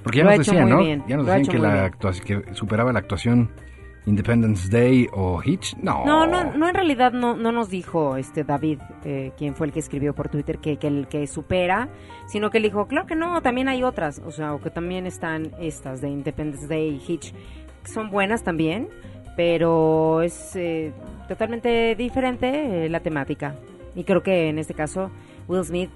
[0.03, 0.79] Porque ya Lo nos decían, ¿no?
[0.79, 1.85] bien, Ya nos lo decían que, la bien.
[1.85, 3.51] actuación- que superaba la actuación
[4.05, 5.77] Independence Day o Hitch.
[5.77, 6.03] No.
[6.05, 9.71] No, no, no, en realidad no, no nos dijo este David, eh, quien fue el
[9.73, 11.87] que escribió por Twitter, que, que el que supera,
[12.27, 15.05] sino que él dijo, claro que no, también hay otras, o sea, o que también
[15.05, 17.33] están estas de Independence Day y Hitch,
[17.83, 18.89] que son buenas también,
[19.35, 20.93] pero es eh,
[21.27, 23.55] totalmente diferente eh, la temática.
[23.95, 25.11] Y creo que en este caso
[25.47, 25.89] Will Smith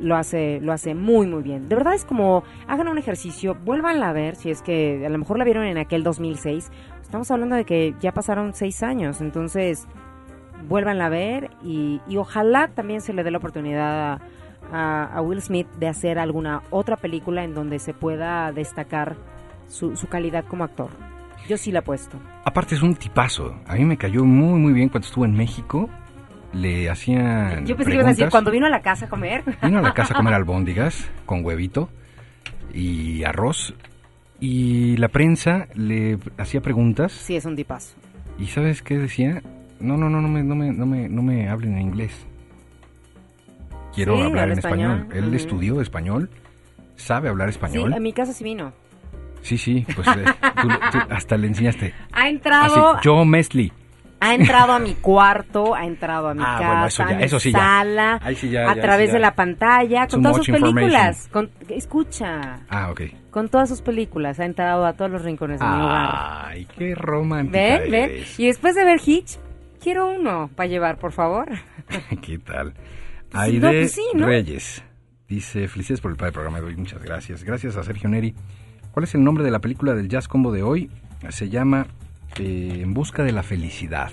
[0.00, 1.68] lo hace lo hace muy muy bien.
[1.68, 5.18] De verdad es como hagan un ejercicio, vuélvanla a ver si es que a lo
[5.18, 6.70] mejor la vieron en aquel 2006.
[7.02, 9.86] Estamos hablando de que ya pasaron seis años, entonces
[10.68, 14.20] vuélvanla a ver y, y ojalá también se le dé la oportunidad
[14.72, 19.16] a, a- Will Smith de hacer alguna otra película en donde se pueda destacar
[19.68, 20.88] su, su calidad como actor.
[21.48, 22.18] Yo sí la apuesto.
[22.44, 23.54] Aparte es un tipazo.
[23.66, 25.88] A mí me cayó muy, muy bien cuando estuvo en México.
[26.52, 29.42] Le hacían Yo pensé que ibas a decir cuando vino a la casa a comer.
[29.62, 31.88] Vino a la casa a comer albóndigas con huevito
[32.72, 33.74] y arroz.
[34.40, 37.12] Y la prensa le hacía preguntas.
[37.12, 37.94] Sí, es un tipazo.
[38.38, 39.42] ¿Y sabes qué decía?
[39.80, 42.26] No, no, no, no me, no me, no me, no me hablen en inglés.
[43.94, 44.92] Quiero Sí, hablar habla en español.
[44.98, 45.16] español.
[45.18, 45.36] Él Ujú.
[45.36, 46.30] estudió español,
[46.96, 47.90] sabe hablar español.
[47.90, 48.72] Sí, a mi casa sí vino.
[49.44, 50.24] Sí, sí, pues eh,
[50.60, 51.94] tú, tú hasta le enseñaste.
[52.12, 53.70] Ha entrado, Joe Mesli.
[54.20, 57.18] ha entrado a mi cuarto, ha entrado a mi Ah, casa, bueno, eso ya- a
[57.18, 57.58] mi eso sí ya.
[57.58, 61.28] sala, Ahí sí ya, a través sí de la pantalla, Too con todas sus películas.
[61.30, 63.02] Con, escucha, Ah, ok.
[63.30, 66.10] con todas sus películas, ha entrado a todos los rincones de mi hogar.
[66.46, 67.90] Ay, qué romántica ¿Ven?
[67.90, 68.10] ¿Ven?
[68.38, 69.38] Y después de ver Hitch,
[69.82, 71.50] quiero uno para llevar, por favor.
[72.22, 72.72] ¿Qué tal?
[73.30, 74.26] no, Aide pues sí, ¿no?
[74.26, 74.82] Reyes
[75.28, 77.44] dice, felicidades por el padre programa de hoy, muchas gracias.
[77.44, 78.34] Gracias a Sergio Neri.
[78.94, 80.88] ¿Cuál es el nombre de la película del Jazz Combo de hoy?
[81.30, 81.88] Se llama
[82.38, 84.12] eh, En busca de la felicidad.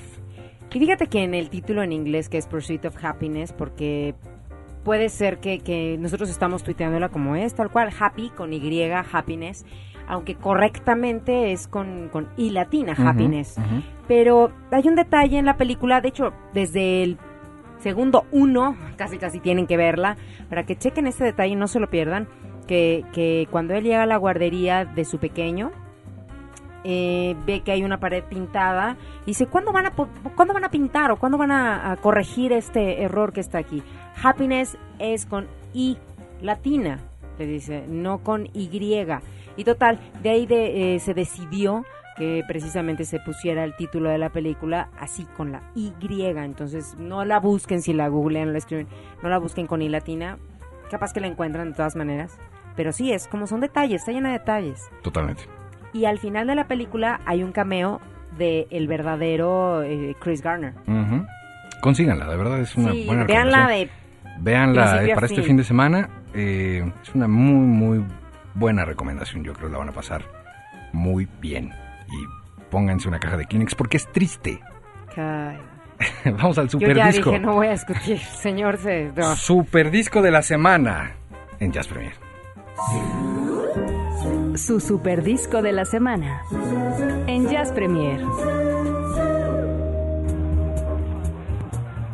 [0.74, 4.16] Y fíjate que en el título en inglés, que es Pursuit of Happiness, porque
[4.84, 9.68] puede ser que, que nosotros estamos tuiteándola como es, tal cual, happy con Y, happiness,
[10.08, 13.58] aunque correctamente es con, con I latina, happiness.
[14.08, 17.20] Pero hay un detalle en la película, de hecho, desde el
[17.78, 20.18] segundo uno, casi casi tienen que verla,
[20.50, 22.28] para que chequen este detalle y no se lo pierdan,
[22.72, 25.72] que, cuando él llega a la guardería de su pequeño,
[26.84, 30.70] eh, ve que hay una pared pintada y dice, ¿cuándo van a, ¿cuándo van a
[30.70, 33.84] pintar o cuándo van a, a corregir este error que está aquí?
[34.24, 35.98] Happiness es con I
[36.42, 37.00] latina,
[37.38, 38.70] le dice, no con Y.
[39.58, 41.84] Y total, de ahí de, eh, se decidió
[42.16, 45.94] que precisamente se pusiera el título de la película así con la Y.
[46.10, 48.88] Entonces, no la busquen si la googlean, la escriben,
[49.22, 50.38] no la busquen con I latina.
[50.90, 52.38] Capaz que la encuentran de todas maneras.
[52.76, 54.90] Pero sí, es como son detalles, está llena de detalles.
[55.04, 55.44] Totalmente.
[55.94, 58.00] Y al final de la película hay un cameo
[58.38, 60.74] de el verdadero eh, Chris Garner.
[61.82, 63.68] Consíganla, de verdad es una sí, buena recomendación.
[63.68, 63.90] de...
[64.94, 65.58] Principio eh, para este fin.
[65.58, 66.10] de semana.
[66.34, 68.06] eh, es una muy, muy
[68.54, 69.44] buena recomendación.
[69.44, 70.24] Yo creo que la van a pasar
[70.94, 71.72] muy bien.
[72.08, 74.60] Y pónganse una caja de Kleenex porque es triste.
[76.26, 77.32] Vamos al Yo super ya disco.
[77.32, 78.78] dije, no voy a discutir, señor.
[78.78, 79.12] Se...
[79.16, 79.36] no.
[79.36, 81.12] Super disco de la semana
[81.60, 82.14] en Jazz Premier.
[84.56, 86.44] Su super disco de la semana.
[87.28, 88.22] En Jazz Premier.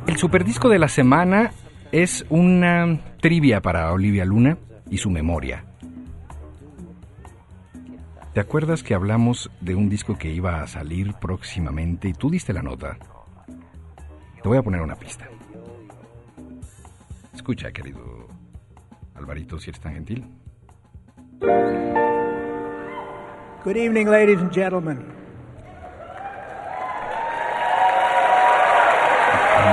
[0.08, 1.52] El super disco de la semana
[1.92, 4.58] es una trivia para Olivia Luna
[4.90, 5.66] y su memoria.
[8.34, 12.54] ¿Te acuerdas que hablamos de un disco que iba a salir próximamente y tú diste
[12.54, 12.98] la nota?
[14.42, 15.28] Te voy a poner una pista.
[17.34, 18.28] Escucha, querido
[19.16, 20.26] Alvarito, si eres tan gentil.
[21.40, 21.52] Good
[23.78, 25.14] evening, ladies and gentlemen.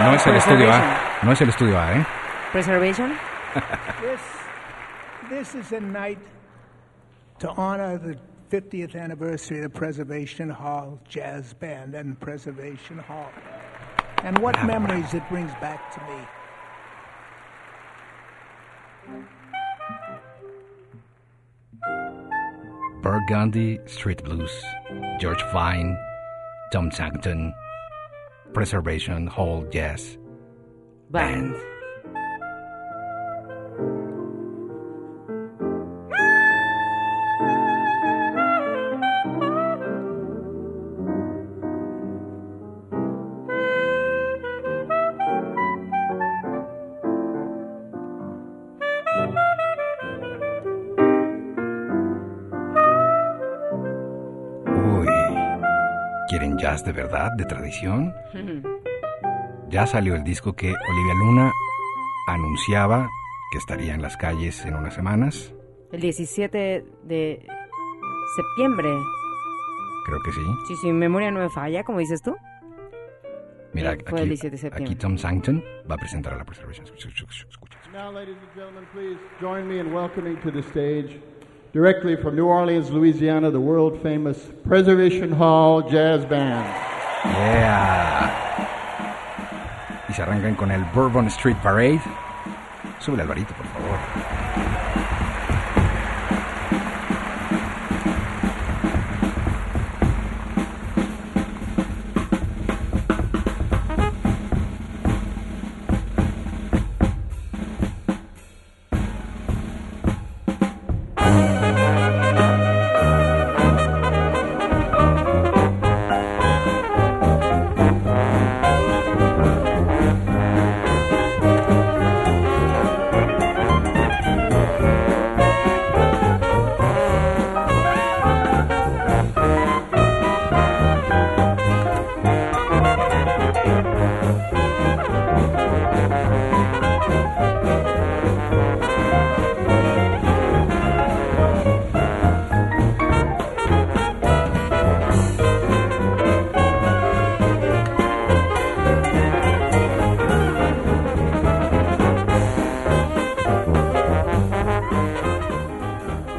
[0.04, 1.20] No es el estudio A.
[1.22, 2.06] No es el estudio A, ¿eh?
[2.50, 3.16] Preservation.
[4.02, 4.20] This,
[5.30, 6.18] this is a night
[7.38, 8.18] to honor the
[8.50, 13.30] 50th anniversary of the Preservation Hall Jazz Band and Preservation Hall.
[14.22, 16.18] And what memories it brings back to me.
[23.04, 24.50] Burgundy Street Blues,
[25.20, 25.94] George Vine,
[26.72, 27.52] Tom Sankton,
[28.54, 30.16] Preservation Hall Jazz
[31.10, 31.54] Band.
[33.76, 34.13] Uy,
[56.74, 58.12] jazz de verdad, de tradición?
[59.68, 61.52] Ya salió el disco que Olivia Luna
[62.28, 63.08] anunciaba
[63.52, 65.54] que estaría en las calles en unas semanas.
[65.92, 67.46] El 17 de
[68.36, 68.88] septiembre.
[70.06, 70.40] Creo que sí.
[70.68, 72.34] Si si mi memoria no me falla, como dices tú.
[73.72, 74.92] Mira, Sí, fue el 17 de septiembre.
[74.92, 76.84] aquí Tom Sankton va a presentar a la Preservation.
[76.86, 77.78] Escucha, escucha, escucha.
[77.92, 81.20] Now, ladies and gentlemen, please join me in welcoming to the stage,
[81.74, 86.64] directly from New Orleans, Louisiana, the world famous Preservation Hall Jazz Band.
[87.24, 88.30] Yeah.
[90.08, 92.00] Y se arrancan con el Bourbon Street Parade.
[93.00, 93.73] Sube el varito, por favor.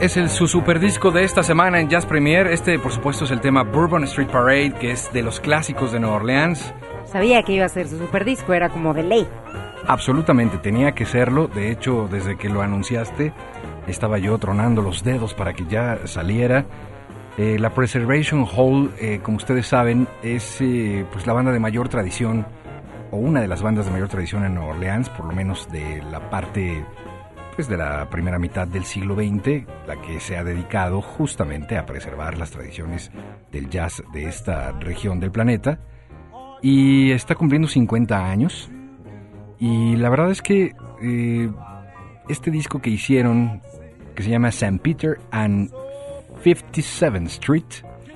[0.06, 2.46] Es el su super disco de esta semana en Jazz Premier.
[2.46, 6.00] Este, por supuesto, es el tema Bourbon Street Parade, que es de los clásicos de
[6.00, 6.76] Nueva Orleans.
[7.06, 9.28] Sabía que iba a ser su super disco, era como de ley.
[9.88, 11.48] Absolutamente, tenía que serlo.
[11.48, 13.34] De hecho, desde que lo anunciaste,
[13.88, 16.68] estaba yo tronando los dedos para que ya saliera.
[17.40, 21.90] Eh, la Preservation Hall, eh, como ustedes saben, es eh, pues la banda de mayor
[21.90, 22.46] tradición,
[23.10, 26.04] o una de las bandas de mayor tradición en Nueva Orleans, por lo menos de
[26.12, 26.86] la parte
[27.56, 31.86] pues, de la primera mitad del siglo XX, la que se ha dedicado justamente a
[31.86, 33.12] preservar las tradiciones
[33.52, 35.80] del jazz de esta región del planeta.
[36.62, 38.70] Y está cumpliendo 50 años.
[39.60, 41.50] Y la verdad es que eh,
[42.28, 43.62] este disco que hicieron,
[44.16, 44.80] que se llama St.
[44.80, 45.72] Peter and
[46.44, 47.64] 57th Street,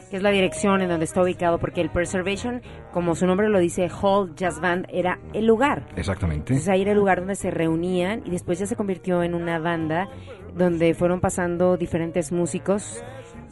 [0.10, 2.62] que es la dirección en donde está ubicado, porque el Preservation,
[2.94, 5.88] como su nombre lo dice, Hall Jazz Band, era el lugar.
[5.96, 6.54] exactamente.
[6.54, 9.60] Entonces ahí era el lugar donde se reunían y después ya se convirtió en una
[9.60, 10.08] banda
[10.56, 13.04] donde fueron pasando diferentes músicos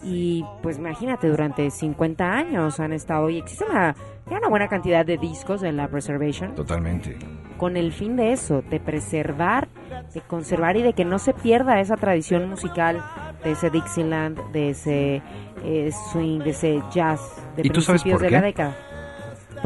[0.03, 3.95] y pues imagínate, durante 50 años han estado y existe una,
[4.29, 7.17] una buena cantidad de discos en la Preservation Totalmente.
[7.57, 9.67] con el fin de eso, de preservar,
[10.13, 13.03] de conservar y de que no se pierda esa tradición musical
[13.43, 15.21] de ese Dixieland, de ese
[15.63, 17.19] eh, swing, de ese jazz
[17.55, 18.35] de ¿Y tú sabes principios por de qué?
[18.35, 18.75] la década.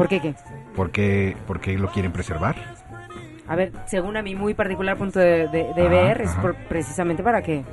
[0.02, 0.34] ¿Por qué qué?
[0.76, 2.56] ¿Por qué, por qué lo quieren preservar?
[3.48, 7.22] A ver, según a mi muy particular punto de, de- de ver, es por- precisamente
[7.22, 7.64] para que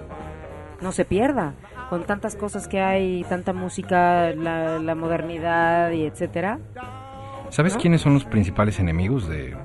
[0.82, 1.53] no se pierda.
[1.89, 6.59] Con tantas cosas que hay, tanta música, la, la modernidad y etcétera.
[7.49, 7.80] ¿Sabes ¿No?
[7.82, 9.55] quiénes son los principales enemigos de,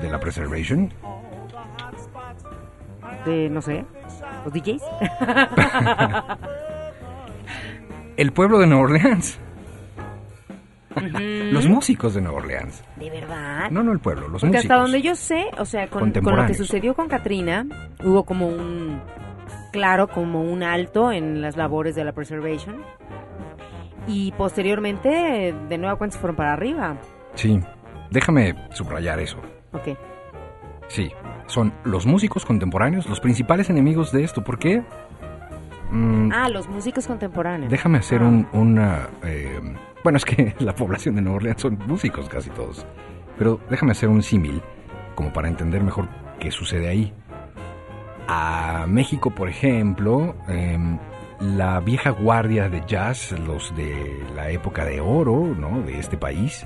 [0.00, 0.92] de la Preservation?
[3.24, 3.84] De, no sé,
[4.44, 4.82] los DJs.
[8.16, 9.38] El pueblo de Nueva Orleans.
[11.52, 12.82] Los músicos de Nueva Orleans.
[12.96, 13.70] de verdad.
[13.70, 14.64] No, no el pueblo, los Porque músicos.
[14.64, 17.66] hasta donde yo sé, o sea, con, con lo que sucedió con Katrina,
[18.04, 19.00] hubo como un,
[19.72, 22.82] claro, como un alto en las labores de la preservation.
[24.08, 26.96] Y posteriormente, de nueva cuenta, se fueron para arriba.
[27.34, 27.60] Sí,
[28.10, 29.38] déjame subrayar eso.
[29.72, 29.96] Ok.
[30.88, 31.10] Sí,
[31.46, 34.42] son los músicos contemporáneos los principales enemigos de esto.
[34.42, 34.82] ¿Por qué?
[35.90, 37.70] mm, Ah, los músicos contemporáneos.
[37.70, 38.26] déjame hacer Ah.
[38.26, 39.08] un, una...
[39.24, 39.60] eh,
[40.02, 42.86] bueno, es que la población de Nueva Orleans son músicos casi todos.
[43.38, 44.62] Pero déjame hacer un símil,
[45.14, 47.12] como para entender mejor qué sucede ahí.
[48.28, 50.98] A México, por ejemplo, em,
[51.40, 55.82] la vieja guardia de jazz, los de la época de oro, ¿no?
[55.82, 56.64] De este país,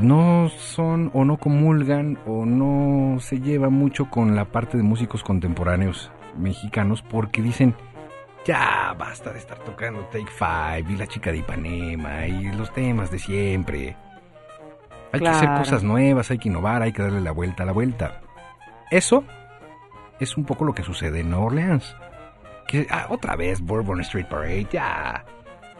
[0.00, 5.22] no son o no comulgan o no se lleva mucho con la parte de músicos
[5.22, 7.74] contemporáneos mexicanos porque dicen,
[8.44, 13.10] ya basta de estar tocando Take Five y la chica de Ipanema y los temas
[13.10, 13.96] de siempre.
[15.12, 17.72] Hay que hacer cosas nuevas, hay que innovar, hay que darle la vuelta a la
[17.72, 18.20] vuelta.
[18.90, 19.24] Eso
[20.20, 21.96] es un poco lo que sucede en Nueva Orleans.
[22.68, 25.24] Que ah, otra vez Bourbon Street Parade, ya.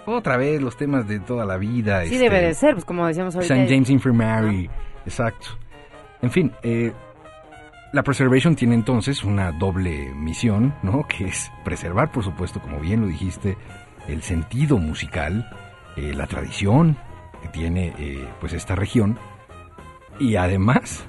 [0.06, 2.04] Otra vez los temas de toda la vida.
[2.04, 3.54] Sí este, debe de ser, pues como decíamos ahorita.
[3.54, 3.68] St.
[3.72, 4.68] James Infirmary,
[5.04, 5.48] exacto.
[6.22, 6.92] En fin, eh,
[7.92, 11.06] la Preservation tiene entonces una doble misión, ¿no?
[11.08, 13.56] Que es preservar, por supuesto, como bien lo dijiste,
[14.08, 15.48] el sentido musical,
[15.96, 16.96] eh, la tradición
[17.42, 19.18] que tiene eh, pues esta región
[20.18, 21.06] y además,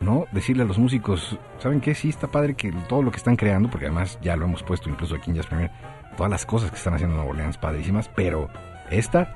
[0.00, 0.26] ¿no?
[0.32, 1.94] Decirle a los músicos, ¿saben qué?
[1.94, 4.88] Sí, está padre que todo lo que están creando, porque además ya lo hemos puesto
[4.90, 5.70] incluso aquí en Jazz Premier,
[6.16, 8.48] todas las cosas que están haciendo en Nueva Orleans padrísimas, pero
[8.90, 9.34] esta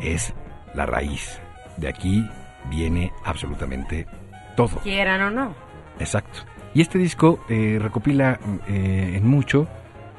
[0.00, 0.34] es
[0.74, 1.40] la raíz.
[1.76, 2.24] De aquí
[2.68, 4.06] viene absolutamente
[4.56, 4.78] todo.
[4.80, 5.69] Quieran o no.
[5.98, 6.40] Exacto.
[6.74, 8.38] Y este disco eh, recopila
[8.68, 9.66] eh, en mucho,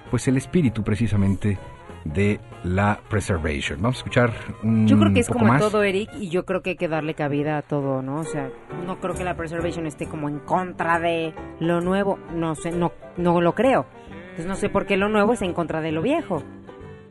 [0.10, 1.58] pues el espíritu precisamente
[2.04, 3.82] de la preservation.
[3.82, 5.62] Vamos a escuchar un Yo creo que es poco como más.
[5.62, 8.18] todo, Eric, y yo creo que hay que darle cabida a todo, ¿no?
[8.18, 8.50] O sea,
[8.86, 12.20] no creo que la preservation esté como en contra de lo nuevo.
[12.36, 13.86] No sé, no, no lo creo.
[14.32, 16.44] Entonces no sé por qué lo nuevo está en contra de lo viejo.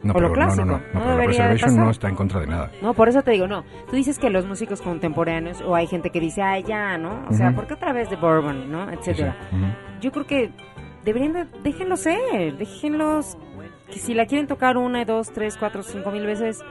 [0.02, 2.70] No, o lo no, no, no, no, No pero está en contra de nada.
[2.80, 3.64] No, por eso te digo, no.
[3.90, 7.26] Tú dices que los músicos contemporáneos, o hay gente que dice, ay, ya, ¿no?
[7.28, 7.52] O sea.
[7.52, 8.86] ¿por qué otra vez de Bourbon, ¿no?
[8.88, 9.36] Sí, Etcétera.
[10.00, 10.50] Yo creo que
[11.04, 13.36] deberían de, déjenlos ser, déjenlos,
[13.90, 16.62] que si la quieren tocar una, dos, tres, cuatro, cinco mil veces,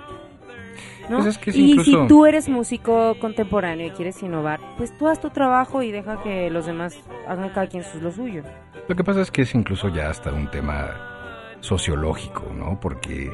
[1.09, 1.17] ¿no?
[1.17, 4.95] Pues es que es y incluso- si tú eres músico contemporáneo y quieres innovar, pues
[4.97, 8.43] tú haz tu trabajo y deja que los demás hagan cada quien lo suyo.
[8.87, 10.95] Lo que pasa es que es incluso ya hasta un tema
[11.61, 12.79] sociológico, ¿no?
[12.79, 13.31] Porque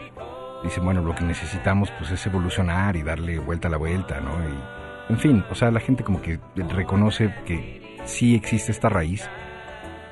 [0.63, 4.31] dicen, bueno, lo que necesitamos pues es evolucionar y darle vuelta a la vuelta, ¿no?
[4.49, 9.29] Y, en fin, o sea, la gente como que reconoce que sí existe esta raíz,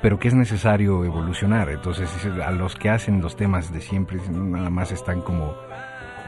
[0.00, 1.70] pero que es necesario evolucionar.
[1.70, 5.54] Entonces, dice, a los que hacen los temas de siempre, nada más están como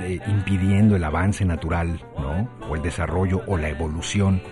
[0.01, 2.49] eh, impidiendo el avance natural, ¿no?
[2.68, 4.43] O el desarrollo o la evolución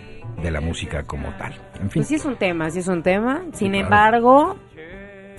[0.43, 1.55] de la música como tal.
[1.75, 2.03] En fin.
[2.03, 3.43] Pues sí es un tema, sí es un tema.
[3.53, 3.85] Sin claro.
[3.85, 4.57] embargo,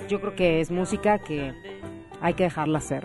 [0.08, 1.52] yo creo que es música que
[2.20, 3.04] hay que dejarla hacer.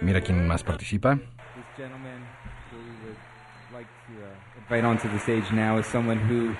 [0.00, 1.16] Mira quién más participa.
[1.16, 2.22] This gentleman
[2.70, 3.16] who would
[3.72, 6.54] like to uh, invite onto the stage now is someone who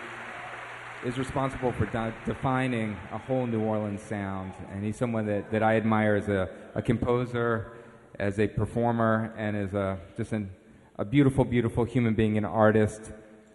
[1.07, 4.53] is responsible for de- defining a whole New Orleans sound.
[4.73, 7.73] And he's someone that, that I admire as a, a composer,
[8.19, 10.51] as a performer, and as a, just an,
[10.99, 13.13] a beautiful, beautiful human being and artist.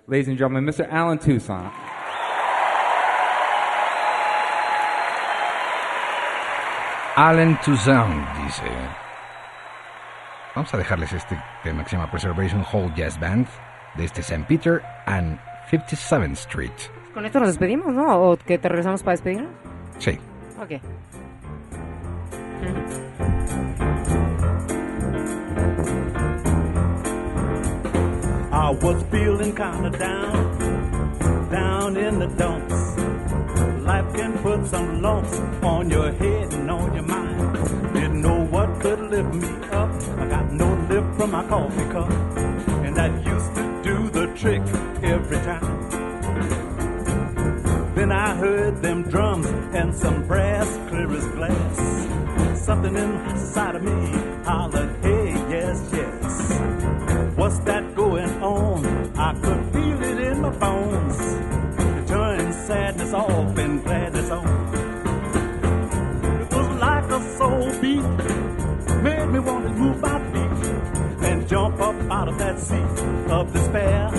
[0.08, 0.88] Ladies and gentlemen, Mr.
[0.91, 1.72] Alan Toussaint.
[7.16, 8.64] Allen Toussaint dice.
[10.55, 13.47] Vamos a dejarles este tema que se llama Preservation Hall Jazz Band
[13.95, 14.45] de este St.
[14.47, 15.38] Peter and
[15.70, 16.72] 57th Street.
[17.14, 18.32] Con esto nos despedimos, ¿no?
[18.32, 19.51] ¿O que te regresamos para despedirnos?
[19.99, 20.18] Sí.
[20.62, 20.72] Ok.
[28.53, 32.70] I was feeling kinda down, down in the dumps.
[33.92, 37.94] Life can put some lumps on your head and on your mind.
[37.94, 39.92] Didn't know what could lift me up.
[40.18, 42.10] I got no lift from my coffee cup,
[42.86, 44.62] and that used to do the trick
[45.04, 45.80] every time.
[47.94, 49.48] Then I heard them drums
[49.80, 52.66] and some brass clear as glass.
[52.66, 54.00] Something inside of me
[54.46, 57.36] hollered, hey, yes, yes.
[57.36, 58.86] What's that going on?
[59.18, 61.20] I could feel it in my bones.
[61.98, 63.58] It turned sadness off
[72.12, 72.76] out of that sea
[73.32, 74.09] of despair.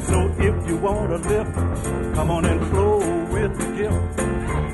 [0.00, 1.54] So if you want to lift,
[2.14, 4.20] come on and flow with the gift.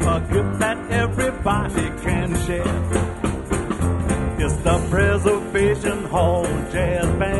[0.06, 2.78] A gift that everybody can share.
[4.38, 7.37] It's the Preservation Hall Jazz Band.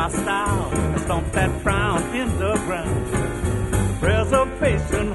[0.00, 0.98] My style.
[1.00, 3.04] Stomp that frown in the ground.
[4.00, 5.12] Reservation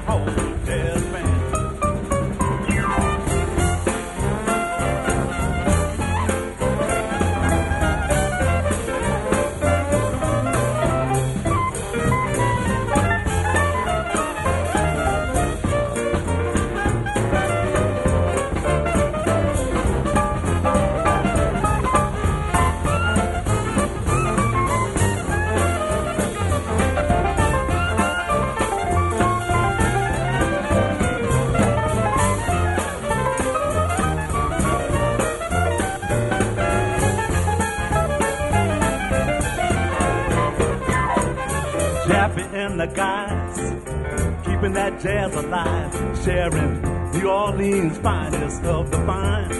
[45.00, 45.92] jazz alive,
[46.24, 46.82] sharing
[47.12, 49.50] New Orleans' finest of the fine.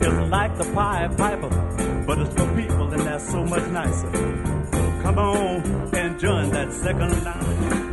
[0.00, 1.48] It's like the Pied Piper,
[2.06, 4.10] but it's for people, and that's so much nicer.
[5.02, 7.89] Come on and join that second line.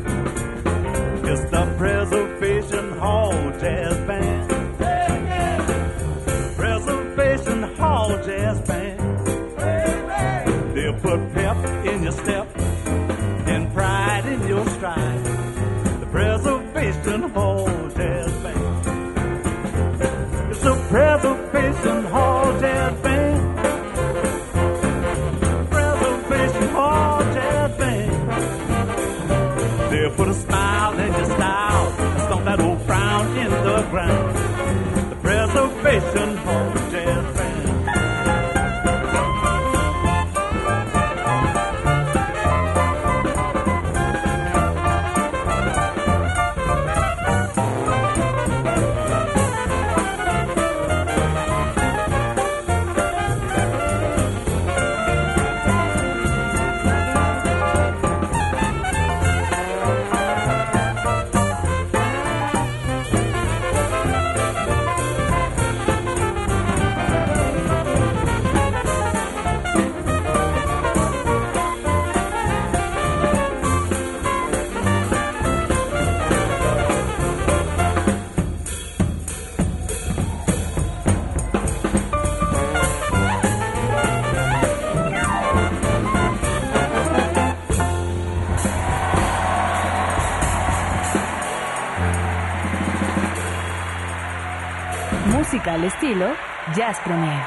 [96.08, 96.34] Estilo
[96.76, 97.44] Jazz Premier.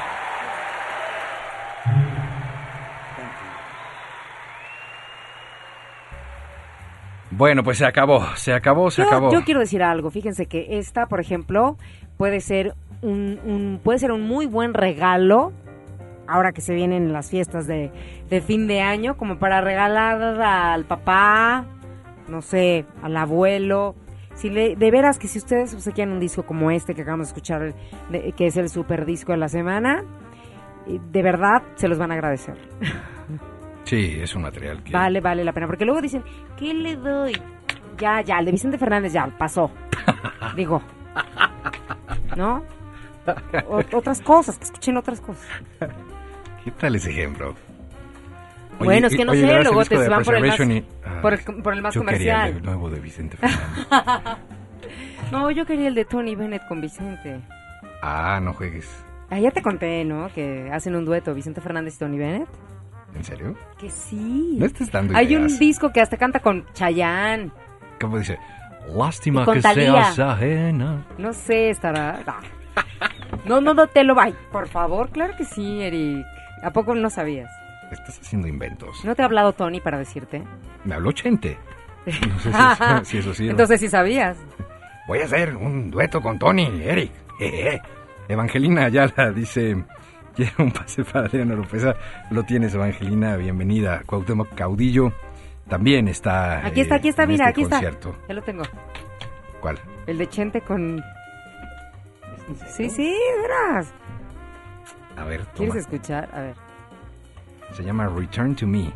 [7.31, 9.31] Bueno, pues se acabó, se acabó, se yo, acabó.
[9.31, 10.11] yo quiero decir algo.
[10.11, 11.77] Fíjense que esta, por ejemplo,
[12.17, 15.53] puede ser un, un- puede ser un muy buen regalo
[16.27, 17.91] ahora que se vienen las fiestas de,
[18.29, 21.65] de fin de año, como para regalar al papá,
[22.27, 23.95] no sé, al abuelo.
[24.35, 27.31] Si le, de veras que si ustedes obsequian un disco como este que acabamos de
[27.31, 27.73] escuchar,
[28.09, 30.03] de- que es el super disco de la semana,
[30.87, 32.55] eh, de verdad se los van a agradecer.
[33.83, 34.93] Sí, es un material que...
[34.93, 35.65] Vale, vale la pena.
[35.67, 36.23] Porque luego dicen,
[36.55, 37.33] ¿qué le doy?
[37.97, 39.69] Ya, ya, el de Vicente Fernández ya pasó.
[40.55, 40.81] Digo.
[42.37, 42.63] ¿No?
[43.67, 45.45] O- otras cosas, que escuchen otras cosas.
[46.63, 47.53] ¿Qué tal ese ejemplo?
[48.85, 50.85] Bueno, es que no oye, sé, ¿verdad ese luego te van por el más, y-
[51.05, 52.57] ah, por el, por el más yo quería comercial.
[52.57, 53.87] el nuevo de Vicente Fernández.
[55.31, 57.39] No, yo quería el de Tony Bennett con Vicente.
[58.01, 58.89] ah, no juegues.
[59.29, 60.27] Ah, ya te conté, ¿no?
[60.33, 62.49] Que hacen un dueto, Vicente Fernández y Tony Bennett.
[63.15, 63.55] ¿En serio?
[63.79, 64.55] Que sí.
[64.59, 65.59] No estés dando Hay un ideas.
[65.59, 67.51] disco que hasta canta con Chayanne.
[67.99, 68.37] ¿Cómo dice?
[68.93, 71.05] Lástima que seas ajena.
[71.17, 72.19] No sé, estará.
[72.27, 72.39] Ah.
[73.45, 74.37] No, no, no te lo vayas.
[74.51, 76.25] Por favor, claro que sí, Eric.
[76.63, 77.49] ¿A poco no sabías?
[77.91, 79.03] Estás haciendo inventos.
[79.03, 80.43] ¿No te ha hablado Tony para decirte?
[80.85, 81.57] Me habló Chente.
[82.05, 83.49] No sé si, si eso sí.
[83.49, 84.37] Entonces sí sabías.
[85.07, 87.11] Voy a hacer un dueto con Tony, Eric.
[87.37, 87.81] Jeje.
[88.27, 89.83] Evangelina Ayala dice,
[90.35, 91.95] quiero un pase para Adriana Oropesa.
[92.29, 94.01] Lo tienes, Evangelina, bienvenida.
[94.05, 95.11] Cuauhtémoc Caudillo
[95.67, 98.09] también está Aquí está, eh, aquí está, mira, este aquí concierto.
[98.11, 98.27] está.
[98.27, 98.63] Ya lo tengo.
[99.59, 99.79] ¿Cuál?
[100.07, 101.03] El de Chente con...
[102.67, 103.93] Sí, sí, verás.
[105.17, 105.79] A ver, ¿Quieres toma.
[105.79, 106.29] escuchar?
[106.33, 106.55] A ver,
[107.73, 108.91] Se llama Return to Me.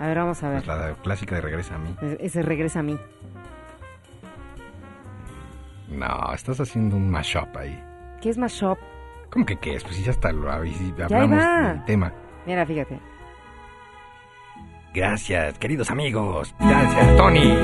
[0.00, 0.58] a ver, vamos a ver.
[0.58, 1.94] Es la clásica de Regresa a mí.
[2.20, 2.98] Ese regresa a mí.
[5.88, 7.82] No, estás haciendo un mashup ahí.
[8.20, 8.78] ¿Qué es mashup?
[9.30, 9.84] ¿Cómo que qué es?
[9.84, 11.68] Pues si ya está, lo Ya hablamos iba.
[11.72, 12.12] del tema.
[12.46, 12.98] Mira, fíjate.
[14.94, 16.54] Gracias, queridos amigos.
[16.58, 17.54] Gracias, Tony.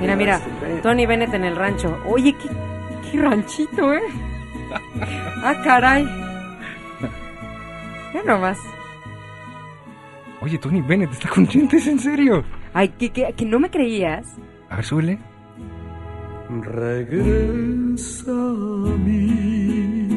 [0.00, 0.40] Mira, mira.
[0.82, 1.98] Tony Bennett en el rancho.
[2.06, 2.48] Oye, qué,
[3.10, 4.00] qué ranchito, ¿eh?
[5.44, 6.04] Ah, caray.
[8.24, 8.58] nomás.
[10.40, 12.44] Oye, Tony Bennett está con Chentes, ¿en serio?
[12.74, 14.26] Ay, que, que, que no me creías.
[14.70, 15.18] A ver, súbele.
[16.60, 20.08] Regresa a mí.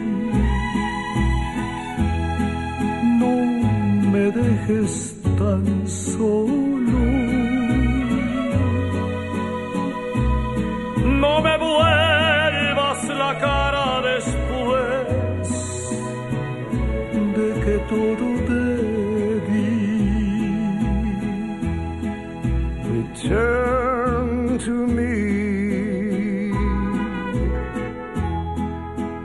[3.19, 6.99] No me dejes tan solo.
[11.21, 13.84] No me vuelvas la cara
[17.89, 18.63] todo te
[19.47, 19.69] di.
[22.93, 26.51] Return to me.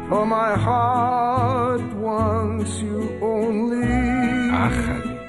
[0.08, 3.84] For my heart wants you only.
[4.50, 5.20] Ájale.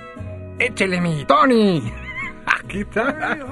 [0.59, 1.81] Échele mi Tony.
[2.67, 3.45] ¿Qué tal?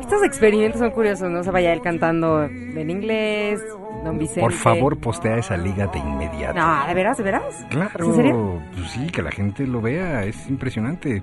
[0.00, 1.40] Estos experimentos son curiosos, ¿no?
[1.40, 3.60] O sea, vaya él cantando en inglés,
[4.06, 4.40] Don Vicente.
[4.40, 6.58] Por favor, postea esa liga de inmediato.
[6.58, 7.66] No, ¿de veras, de veras?
[7.70, 8.04] Claro.
[8.06, 8.62] ¿En serio?
[8.74, 11.22] Pues sí, que la gente lo vea, es impresionante.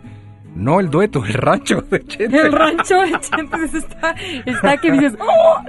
[0.56, 2.38] No el dueto, el rancho de Chente.
[2.38, 4.16] El rancho de Chentes está,
[4.46, 5.16] está que dices...
[5.20, 5.64] ¡Oh!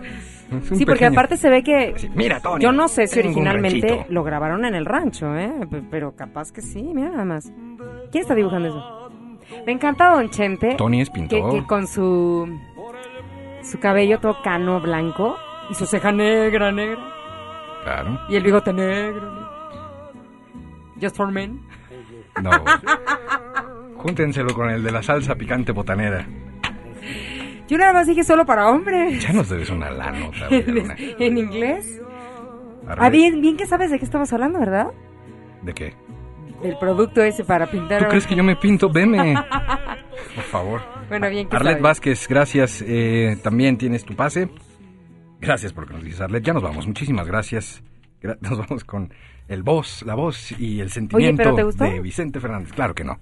[0.62, 1.94] Sí, porque pequeño- aparte se ve que...
[1.96, 2.62] Sí, mira, Tony.
[2.62, 5.52] Yo no sé si originalmente lo grabaron en el rancho, ¿eh?
[5.90, 7.50] Pero capaz que sí, mira nada más.
[8.12, 9.10] ¿Quién está dibujando eso?
[9.66, 10.74] Me encanta Don Chente.
[10.76, 11.50] Tony es que, pintor.
[11.50, 12.46] que con su
[13.62, 15.36] su cabello todo cano blanco
[15.70, 17.02] y su ceja negra, negra
[17.84, 18.20] Claro.
[18.28, 19.48] y el bigote negro.
[21.00, 21.60] Just for men.
[22.42, 22.50] No.
[23.96, 26.26] Júntenselo con el de la salsa picante botanera.
[27.68, 29.22] Yo nada más dije solo para hombres.
[29.22, 30.48] Ya nos debes una lanota.
[30.50, 30.94] en, Luna.
[30.98, 32.00] en inglés.
[32.86, 34.88] Arre- Ah, bien, bien que sabes de qué estamos hablando, ¿verdad?
[35.62, 35.94] ¿De qué?
[36.62, 38.02] Del producto ese para pintar.
[38.02, 38.90] ¿Tú crees que yo me pinto?
[38.90, 39.34] Veme.
[40.34, 40.82] Por favor.
[41.08, 41.80] Bueno, bien que Arlet.
[41.80, 42.84] Vázquez, gracias.
[42.86, 44.48] eh, también tienes tu pase.
[45.45, 45.86] Gracias por
[46.20, 46.42] Arlet.
[46.45, 46.86] Ya nos vamos.
[46.86, 47.82] Muchísimas gracias.
[48.22, 49.12] Gra- Nos vamos con
[49.49, 52.72] el voz, la voz y el sentimiento de Vicente Fernández.
[52.72, 53.18] Claro que no.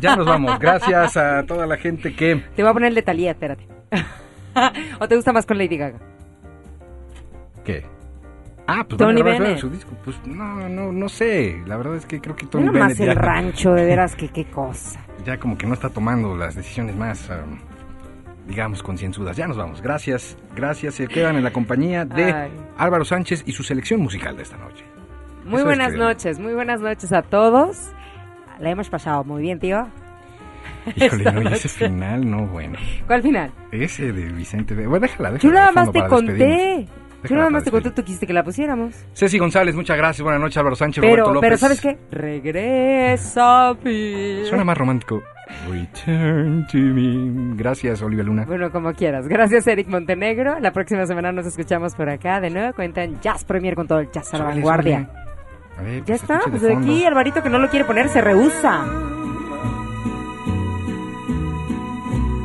[0.00, 0.58] Ya nos vamos.
[0.58, 2.36] Gracias a toda la gente que...
[2.56, 3.66] Te voy a poner el de Talía, espérate.
[5.00, 5.98] ¿O te gusta más con Lady Gaga?
[7.64, 7.84] ¿Qué?
[8.66, 9.58] Ah, pues Tony Bennett.
[9.58, 9.92] su disco.
[10.04, 11.62] Pues no, no, no sé.
[11.66, 14.14] La verdad es que creo que Tony Mira más Bennett el ya, rancho, de veras,
[14.14, 15.00] que qué cosa.
[15.24, 17.58] ya como que no está tomando las decisiones más, um,
[18.46, 19.36] digamos, concienzudas.
[19.36, 19.80] Ya nos vamos.
[19.82, 20.94] Gracias, gracias.
[20.94, 22.50] Se quedan en la compañía de Ay.
[22.76, 24.84] Álvaro Sánchez y su selección musical de esta noche.
[25.44, 27.90] Muy Eso es buenas que- noches, muy buenas noches a todos.
[28.60, 29.88] La hemos pasado muy bien, tío.
[30.96, 32.78] Híjole, no, y ese final, no, bueno.
[33.06, 33.52] ¿Cuál final?
[33.70, 34.74] Ese de Vicente.
[34.74, 35.38] Bueno, déjala, déjala.
[35.40, 36.88] Yo nada más te conté.
[37.28, 38.94] Yo nada más te conté, tú quisiste que la pusiéramos.
[39.14, 40.22] Ceci González, muchas gracias.
[40.24, 41.46] Buenas noches, Álvaro Sánchez, Pero, Roberto López.
[41.48, 41.98] pero ¿sabes qué?
[42.10, 44.44] Regresa mí.
[44.44, 45.22] Suena más romántico.
[45.68, 47.54] Return to me.
[47.56, 48.44] Gracias, Olivia Luna.
[48.46, 49.28] Bueno, como quieras.
[49.28, 50.58] Gracias, Eric Montenegro.
[50.60, 52.40] La próxima semana nos escuchamos por acá.
[52.40, 55.08] De nuevo cuentan Jazz Premier con todo el jazz a la vanguardia.
[55.78, 58.08] A ver, Ya que se está, pues de aquí Alvarito que no lo quiere poner
[58.08, 58.84] se rehúsa.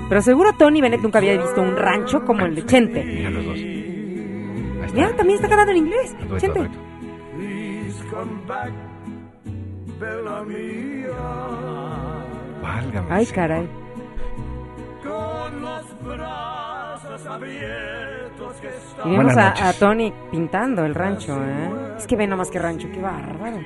[0.09, 3.03] Pero seguro Tony Bennett nunca había visto un rancho como el de Chente.
[3.03, 3.55] Mira los dos.
[3.55, 4.93] Ahí está.
[4.95, 6.15] Mira, también está cantando en inglés.
[6.19, 6.59] Dueto, Chente.
[6.59, 6.77] dueto.
[7.35, 8.71] Please come back,
[9.99, 12.06] Bella mía.
[12.67, 13.07] Válgame.
[13.09, 13.35] Ay, señor.
[13.35, 13.69] caray.
[15.03, 19.07] Con los brazos abiertos que están.
[19.07, 21.95] Y vemos Buenas a, Tony pintando el rancho, ¿eh?
[21.97, 23.57] Es que ve nomás que rancho, qué bárbaro.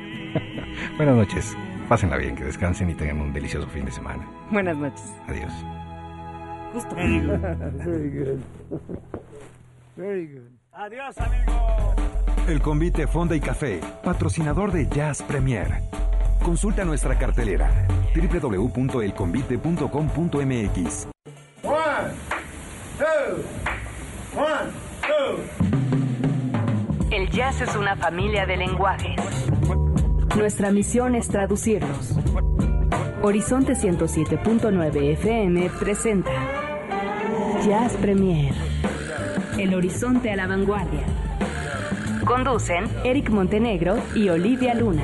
[0.97, 1.58] Buenas noches.
[1.89, 4.26] Pásenla bien, que descansen y tengan un delicioso fin de semana.
[4.49, 5.14] Buenas noches.
[5.28, 5.52] Adiós.
[6.74, 6.95] Justo.
[10.74, 11.95] Adiós, amigo.
[12.47, 15.82] El convite Fonda y Café, patrocinador de Jazz Premier.
[16.43, 21.07] Consulta nuestra cartelera www.elconvite.com.mx.
[21.63, 22.13] One,
[22.97, 23.43] two,
[24.35, 24.71] one,
[25.01, 25.39] two.
[27.11, 29.21] El jazz es una familia de lenguajes.
[30.35, 32.15] Nuestra misión es traducirlos.
[33.21, 36.31] Horizonte 107.9 FM presenta
[37.65, 38.53] Jazz Premier.
[39.59, 41.05] El horizonte a la vanguardia.
[42.25, 45.03] Conducen Eric Montenegro y Olivia Luna.